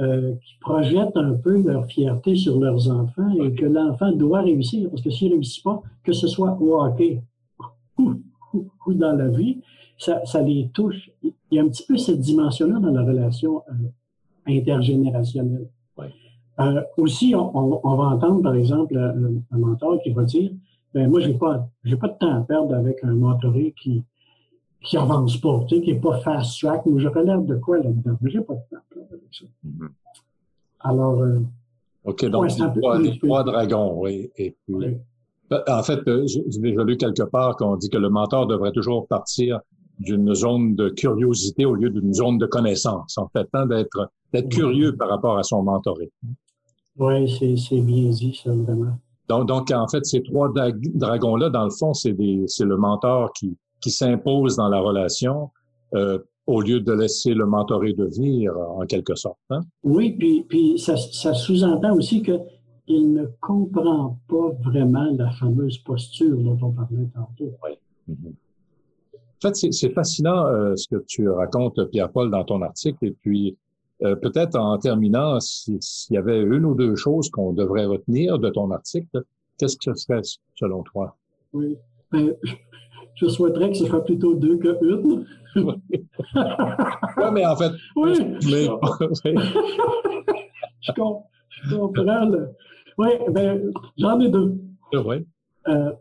euh, 0.00 0.34
qui 0.34 0.54
projettent 0.60 1.16
un 1.16 1.34
peu 1.34 1.62
leur 1.62 1.86
fierté 1.86 2.34
sur 2.34 2.58
leurs 2.58 2.90
enfants 2.90 3.30
et 3.42 3.52
que 3.54 3.64
l'enfant 3.64 4.12
doit 4.12 4.42
réussir, 4.42 4.90
parce 4.90 5.02
que 5.02 5.10
s'il 5.10 5.28
ne 5.28 5.34
réussit 5.34 5.64
pas, 5.64 5.82
que 6.04 6.12
ce 6.12 6.26
soit 6.26 6.56
au 6.60 6.80
hockey 6.80 7.22
ou, 7.98 8.14
dans 8.94 9.12
la 9.12 9.28
vie, 9.28 9.60
ça, 9.98 10.24
ça, 10.24 10.42
les 10.42 10.70
touche. 10.72 11.10
Il 11.22 11.32
y 11.50 11.58
a 11.58 11.62
un 11.62 11.68
petit 11.68 11.84
peu 11.84 11.96
cette 11.96 12.20
dimension-là 12.20 12.78
dans 12.78 12.92
la 12.92 13.02
relation 13.02 13.62
euh, 13.68 13.88
intergénérationnelle. 14.46 15.68
Euh, 16.60 16.82
aussi, 16.96 17.34
on, 17.36 17.86
on, 17.86 17.96
va 17.96 18.04
entendre, 18.04 18.42
par 18.42 18.54
exemple, 18.54 18.96
un, 18.96 19.58
mentor 19.58 20.00
qui 20.02 20.10
va 20.10 20.24
dire 20.24 20.50
ben 20.94 21.08
moi, 21.08 21.20
j'ai 21.20 21.34
pas, 21.34 21.68
j'ai 21.84 21.96
pas 21.96 22.08
de 22.08 22.18
temps 22.18 22.34
à 22.34 22.40
perdre 22.40 22.74
avec 22.74 23.04
un 23.04 23.14
mentoré 23.14 23.74
qui 23.80 24.04
qui 24.82 24.96
avance 24.96 25.36
pas, 25.38 25.64
tu 25.68 25.76
sais, 25.76 25.82
qui 25.82 25.90
est 25.90 26.00
pas 26.00 26.18
fast 26.20 26.60
track, 26.60 26.86
mais 26.86 27.00
je 27.00 27.08
relève 27.08 27.44
de 27.44 27.56
quoi 27.56 27.78
là-dedans? 27.78 28.16
Mais 28.20 28.30
j'ai 28.30 28.40
pas 28.40 28.54
de 28.54 28.60
temps 28.70 28.76
à 28.76 28.94
perdre 28.94 29.08
avec 29.10 29.28
ça. 29.32 29.44
Mm-hmm. 29.66 29.88
Alors. 30.80 31.20
Euh, 31.20 31.40
OK, 32.04 32.24
donc 32.26 32.46
les, 33.00 33.18
trois, 33.18 33.44
dragons, 33.44 34.00
oui. 34.00 34.30
Et 34.36 34.56
puis, 34.66 34.96
Ben, 35.50 35.62
en 35.68 35.82
fait, 35.82 36.06
euh, 36.06 36.26
j'ai 36.26 36.60
déjà 36.60 36.84
lu 36.84 36.96
quelque 36.96 37.24
part 37.24 37.56
qu'on 37.56 37.76
dit 37.76 37.90
que 37.90 37.98
le 37.98 38.08
mentor 38.08 38.46
devrait 38.46 38.72
toujours 38.72 39.06
partir 39.08 39.60
d'une 39.98 40.32
zone 40.32 40.76
de 40.76 40.90
curiosité 40.90 41.64
au 41.66 41.74
lieu 41.74 41.90
d'une 41.90 42.14
zone 42.14 42.38
de 42.38 42.46
connaissance, 42.46 43.18
en 43.18 43.28
fait, 43.28 43.48
hein, 43.52 43.66
d'être 43.66 44.10
d'être 44.32 44.48
curieux 44.48 44.94
par 44.96 45.08
rapport 45.08 45.38
à 45.38 45.42
son 45.42 45.62
mentoré. 45.62 46.10
Oui, 46.98 47.58
c'est 47.58 47.80
bien 47.80 48.10
dit, 48.10 48.38
ça, 48.42 48.52
vraiment. 48.52 48.98
Donc, 49.28 49.46
donc, 49.46 49.70
en 49.70 49.86
fait, 49.88 50.04
ces 50.04 50.22
trois 50.22 50.50
dragons-là, 50.94 51.50
dans 51.50 51.64
le 51.64 51.70
fond, 51.70 51.94
c'est 51.94 52.12
le 52.12 52.76
mentor 52.76 53.32
qui, 53.34 53.56
qui 53.80 53.90
s'impose 53.90 54.56
dans 54.56 54.68
la 54.68 54.80
relation 54.80 55.50
euh, 55.94 56.18
au 56.46 56.62
lieu 56.62 56.80
de 56.80 56.92
laisser 56.92 57.34
le 57.34 57.46
mentoré 57.46 57.92
devenir, 57.92 58.56
en 58.56 58.86
quelque 58.86 59.14
sorte. 59.14 59.38
Hein? 59.50 59.60
Oui, 59.84 60.12
puis, 60.18 60.44
puis 60.48 60.78
ça, 60.78 60.96
ça 60.96 61.34
sous-entend 61.34 61.94
aussi 61.94 62.22
que 62.22 62.38
il 62.88 63.12
ne 63.12 63.26
comprend 63.40 64.18
pas 64.28 64.50
vraiment 64.64 65.04
la 65.12 65.30
fameuse 65.32 65.76
posture 65.78 66.38
dont 66.38 66.58
on 66.62 66.72
parlait 66.72 67.06
tantôt. 67.14 67.52
Oui. 67.62 67.72
Mm-hmm. 68.10 68.32
En 69.44 69.48
fait, 69.48 69.72
c'est 69.72 69.90
fascinant 69.90 70.46
euh, 70.46 70.74
ce 70.74 70.88
que 70.88 71.04
tu 71.06 71.28
racontes, 71.28 71.78
Pierre-Paul, 71.90 72.30
dans 72.30 72.44
ton 72.44 72.62
article. 72.62 73.04
Et 73.04 73.10
puis, 73.22 73.56
euh, 74.02 74.14
peut-être 74.16 74.58
en 74.58 74.78
terminant, 74.78 75.40
s'il 75.40 75.80
y 76.10 76.16
avait 76.16 76.40
une 76.40 76.64
ou 76.64 76.74
deux 76.74 76.96
choses 76.96 77.30
qu'on 77.30 77.52
devrait 77.52 77.86
retenir 77.86 78.38
de 78.38 78.48
ton 78.50 78.70
article, 78.70 79.24
qu'est-ce 79.58 79.76
que 79.76 79.94
ce 79.94 79.94
serait 79.94 80.22
selon 80.54 80.82
toi? 80.82 81.16
Oui. 81.52 81.76
Ben, 82.12 82.34
je 83.14 83.26
souhaiterais 83.26 83.70
que 83.70 83.76
ce 83.76 83.86
soit 83.86 84.04
plutôt 84.04 84.34
deux 84.34 84.56
que 84.58 84.78
une. 84.82 85.26
oui, 85.56 85.74
mais 87.32 87.46
en 87.46 87.56
fait. 87.56 87.72
Oui. 87.96 88.12
Mais, 88.50 88.66
je, 90.80 90.92
comprends. 90.92 91.28
Le... 91.64 92.54
Oui, 92.96 93.08
ben, 93.30 93.72
j'en 93.96 94.20
ai 94.20 94.28
deux. 94.28 94.56
Oui. 94.92 95.26
Euh, 95.66 95.92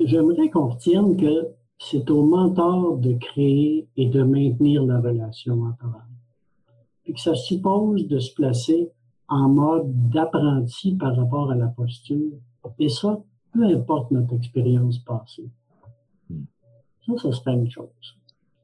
J'aimerais 0.00 0.48
qu'on 0.50 0.68
retienne 0.68 1.16
que 1.16 1.48
c'est 1.78 2.10
au 2.10 2.22
mentor 2.22 2.96
de 2.98 3.12
créer 3.14 3.88
et 3.96 4.08
de 4.08 4.22
maintenir 4.22 4.84
la 4.84 5.00
relation 5.00 5.56
mentorale. 5.56 6.02
Puis 7.06 7.14
que 7.14 7.20
ça 7.20 7.36
suppose 7.36 8.08
de 8.08 8.18
se 8.18 8.34
placer 8.34 8.90
en 9.28 9.48
mode 9.48 10.10
d'apprenti 10.10 10.96
par 10.96 11.14
rapport 11.14 11.52
à 11.52 11.54
la 11.54 11.68
posture. 11.68 12.32
Et 12.80 12.88
ça, 12.88 13.22
peu 13.52 13.62
importe 13.64 14.10
notre 14.10 14.34
expérience 14.34 14.98
passée. 14.98 15.48
Ça, 17.06 17.12
ça 17.16 17.30
serait 17.30 17.54
une 17.54 17.70
chose. 17.70 17.86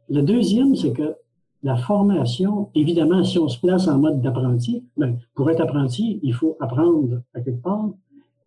Le 0.08 0.22
deuxième, 0.22 0.74
c'est 0.74 0.92
que 0.92 1.14
la 1.62 1.76
formation, 1.76 2.70
évidemment, 2.74 3.22
si 3.22 3.38
on 3.38 3.46
se 3.46 3.60
place 3.60 3.86
en 3.86 4.00
mode 4.00 4.20
d'apprenti, 4.20 4.84
ben, 4.96 5.16
pour 5.36 5.48
être 5.48 5.60
apprenti, 5.60 6.18
il 6.24 6.34
faut 6.34 6.56
apprendre 6.58 7.22
à 7.34 7.40
quelque 7.40 7.62
part. 7.62 7.90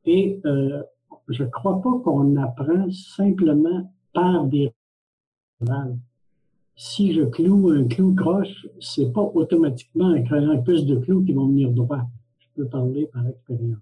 Et 0.04 0.42
euh, 0.46 0.84
je 1.30 1.44
ne 1.44 1.50
crois 1.50 1.82
pas 1.82 1.98
qu'on 2.04 2.36
apprend 2.36 2.92
simplement 2.92 3.90
par 4.12 4.44
des 4.44 4.74
Si 6.76 7.14
je 7.14 7.22
cloue 7.22 7.70
un 7.70 7.86
clou 7.86 8.14
croche, 8.16 8.68
c'est 8.80 9.14
pas 9.14 9.22
automatiquement 9.34 10.10
en 10.10 10.22
créant 10.24 10.62
plus 10.62 10.86
de 10.86 10.98
clous 10.98 11.24
qui 11.24 11.34
vont 11.34 11.48
venir 11.48 11.72
droit. 11.72 12.02
Je 12.40 12.48
peux 12.56 12.68
parler 12.68 13.08
par 13.14 13.26
expérience. 13.28 13.80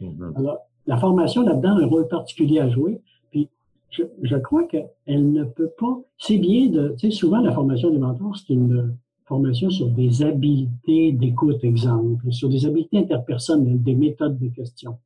Mm-hmm. 0.00 0.36
Alors, 0.36 0.58
la 0.86 0.96
formation 0.96 1.42
là-dedans 1.42 1.76
a 1.76 1.82
un 1.82 1.86
rôle 1.86 2.08
particulier 2.08 2.58
à 2.60 2.68
jouer. 2.68 3.00
Puis, 3.30 3.48
je, 3.90 4.02
je 4.22 4.36
crois 4.36 4.64
qu'elle 4.64 4.90
ne 5.32 5.44
peut 5.44 5.70
pas. 5.78 6.00
C'est 6.18 6.38
bien 6.38 6.66
de. 6.68 6.94
Tu 6.98 7.10
sais, 7.10 7.16
souvent, 7.16 7.40
la 7.40 7.52
formation 7.52 7.90
des 7.90 7.98
mentors, 7.98 8.36
c'est 8.36 8.52
une 8.52 8.96
formation 9.28 9.70
sur 9.70 9.88
des 9.88 10.22
habiletés 10.22 11.12
d'écoute, 11.12 11.62
exemple, 11.62 12.32
sur 12.32 12.48
des 12.48 12.66
habiletés 12.66 12.98
interpersonnelles, 12.98 13.82
des 13.82 13.94
méthodes 13.94 14.38
de 14.38 14.48
questions. 14.48 14.96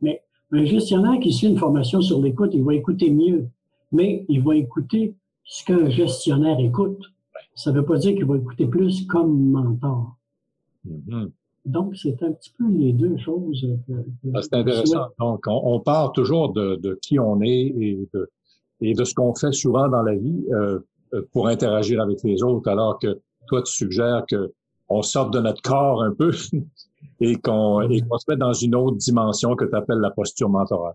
Mais 0.00 0.22
un 0.52 0.64
gestionnaire 0.64 1.18
qui 1.20 1.32
suit 1.32 1.48
une 1.48 1.58
formation 1.58 2.00
sur 2.00 2.20
l'écoute, 2.22 2.52
il 2.54 2.62
va 2.62 2.74
écouter 2.74 3.10
mieux, 3.10 3.48
mais 3.90 4.24
il 4.28 4.42
va 4.42 4.54
écouter 4.56 5.14
ce 5.44 5.64
qu'un 5.64 5.88
gestionnaire 5.90 6.58
écoute. 6.60 7.00
Ça 7.54 7.70
ne 7.70 7.80
veut 7.80 7.84
pas 7.84 7.98
dire 7.98 8.14
qu'il 8.14 8.24
va 8.24 8.36
écouter 8.36 8.66
plus 8.66 9.06
comme 9.06 9.50
mentor. 9.50 10.16
Mm-hmm. 10.86 11.30
Donc, 11.64 11.96
c'est 11.96 12.22
un 12.22 12.32
petit 12.32 12.52
peu 12.58 12.68
les 12.68 12.92
deux 12.92 13.16
choses. 13.18 13.66
Ah, 14.34 14.42
c'est 14.42 14.54
intéressant. 14.54 15.08
Donc, 15.18 15.44
on, 15.46 15.78
part 15.80 16.12
toujours 16.12 16.52
de, 16.52 16.98
qui 17.02 17.18
on 17.18 17.40
est 17.40 17.66
et 17.66 18.08
de, 18.12 18.30
et 18.80 18.94
de 18.94 19.04
ce 19.04 19.14
qu'on 19.14 19.34
fait 19.34 19.52
souvent 19.52 19.88
dans 19.88 20.02
la 20.02 20.14
vie 20.14 20.44
euh, 20.50 20.80
pour 21.32 21.46
interagir 21.46 22.00
avec 22.00 22.22
les 22.24 22.42
autres, 22.42 22.68
alors 22.68 22.98
que 22.98 23.20
toi, 23.46 23.62
tu 23.62 23.72
suggères 23.72 24.24
que 24.28 24.52
on 24.88 25.02
sorte 25.02 25.32
de 25.32 25.40
notre 25.40 25.62
corps 25.62 26.02
un 26.02 26.12
peu 26.12 26.32
et 27.20 27.36
qu'on 27.36 27.88
se 27.88 28.24
met 28.28 28.36
dans 28.36 28.52
une 28.52 28.74
autre 28.74 28.96
dimension 28.96 29.54
que 29.54 29.64
tu 29.64 29.74
appelles 29.74 29.98
la 29.98 30.10
posture 30.10 30.48
mentorale. 30.48 30.94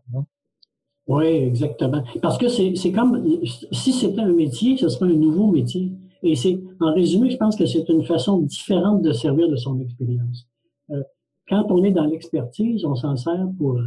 Oui, 1.08 1.26
exactement. 1.26 2.04
Parce 2.22 2.38
que 2.38 2.50
c'est 2.50 2.92
comme 2.92 3.40
si 3.72 3.94
c'était 3.94 4.22
un 4.22 4.34
métier, 4.34 4.78
ce 4.78 4.90
serait 4.90 5.10
un 5.10 5.16
nouveau 5.16 5.48
métier. 5.48 5.92
Et 6.24 6.36
c'est, 6.36 6.60
en 6.82 6.94
résumé, 6.94 7.30
je 7.30 7.38
pense 7.38 7.56
que 7.56 7.66
c'est 7.66 7.88
une 7.90 8.04
façon 8.04 8.40
différente 8.40 9.02
de 9.02 9.12
servir 9.14 9.48
de 9.50 9.56
son 9.56 9.80
expérience. 9.80 10.48
Euh, 10.90 11.04
quand 11.48 11.66
on 11.70 11.84
est 11.84 11.92
dans 11.92 12.06
l'expertise, 12.06 12.84
on 12.86 12.96
s'en 12.96 13.16
sert 13.16 13.48
pour 13.58 13.80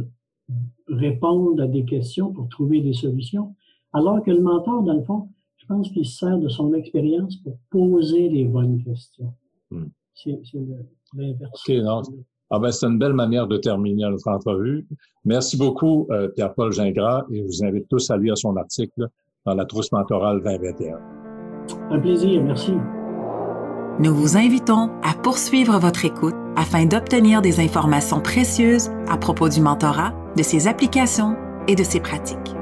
répondre 0.87 1.61
à 1.61 1.67
des 1.67 1.85
questions, 1.85 2.31
pour 2.31 2.49
trouver 2.49 2.81
des 2.81 2.93
solutions. 2.93 3.55
Alors 3.93 4.23
que 4.23 4.31
le 4.31 4.41
mentor, 4.41 4.83
dans 4.83 4.93
le 4.93 5.03
fond, 5.03 5.29
je 5.57 5.65
pense 5.65 5.89
qu'il 5.91 6.05
se 6.05 6.17
sert 6.17 6.39
de 6.39 6.49
son 6.49 6.73
expérience 6.73 7.35
pour 7.37 7.57
poser 7.69 8.29
les 8.29 8.45
bonnes 8.45 8.83
questions. 8.83 9.33
Hmm. 9.69 9.85
C'est 10.13 10.39
l'inverse. 11.13 11.63
OK, 11.67 11.75
Ah 12.51 12.59
ben, 12.59 12.71
c'est 12.71 12.85
une 12.85 12.99
belle 12.99 13.13
manière 13.13 13.47
de 13.47 13.57
terminer 13.57 14.03
notre 14.09 14.27
entrevue. 14.27 14.85
Merci 15.23 15.57
beaucoup, 15.57 16.07
euh, 16.11 16.27
Pierre-Paul 16.29 16.73
Gingras, 16.73 17.23
et 17.31 17.39
je 17.39 17.43
vous 17.45 17.63
invite 17.63 17.87
tous 17.89 18.11
à 18.11 18.17
lire 18.17 18.37
son 18.37 18.57
article 18.57 19.07
dans 19.45 19.53
la 19.53 19.65
trousse 19.65 19.91
mentorale 19.91 20.41
2021. 20.43 20.97
Un 21.91 21.99
plaisir, 21.99 22.43
merci. 22.43 22.73
Nous 23.99 24.13
vous 24.13 24.35
invitons 24.35 24.89
à 25.03 25.13
poursuivre 25.13 25.79
votre 25.79 26.05
écoute 26.05 26.35
afin 26.55 26.85
d'obtenir 26.85 27.41
des 27.41 27.59
informations 27.59 28.19
précieuses 28.19 28.89
à 29.07 29.17
propos 29.17 29.47
du 29.47 29.61
mentorat, 29.61 30.13
de 30.35 30.43
ses 30.43 30.67
applications 30.67 31.35
et 31.67 31.75
de 31.75 31.83
ses 31.83 31.99
pratiques. 31.99 32.55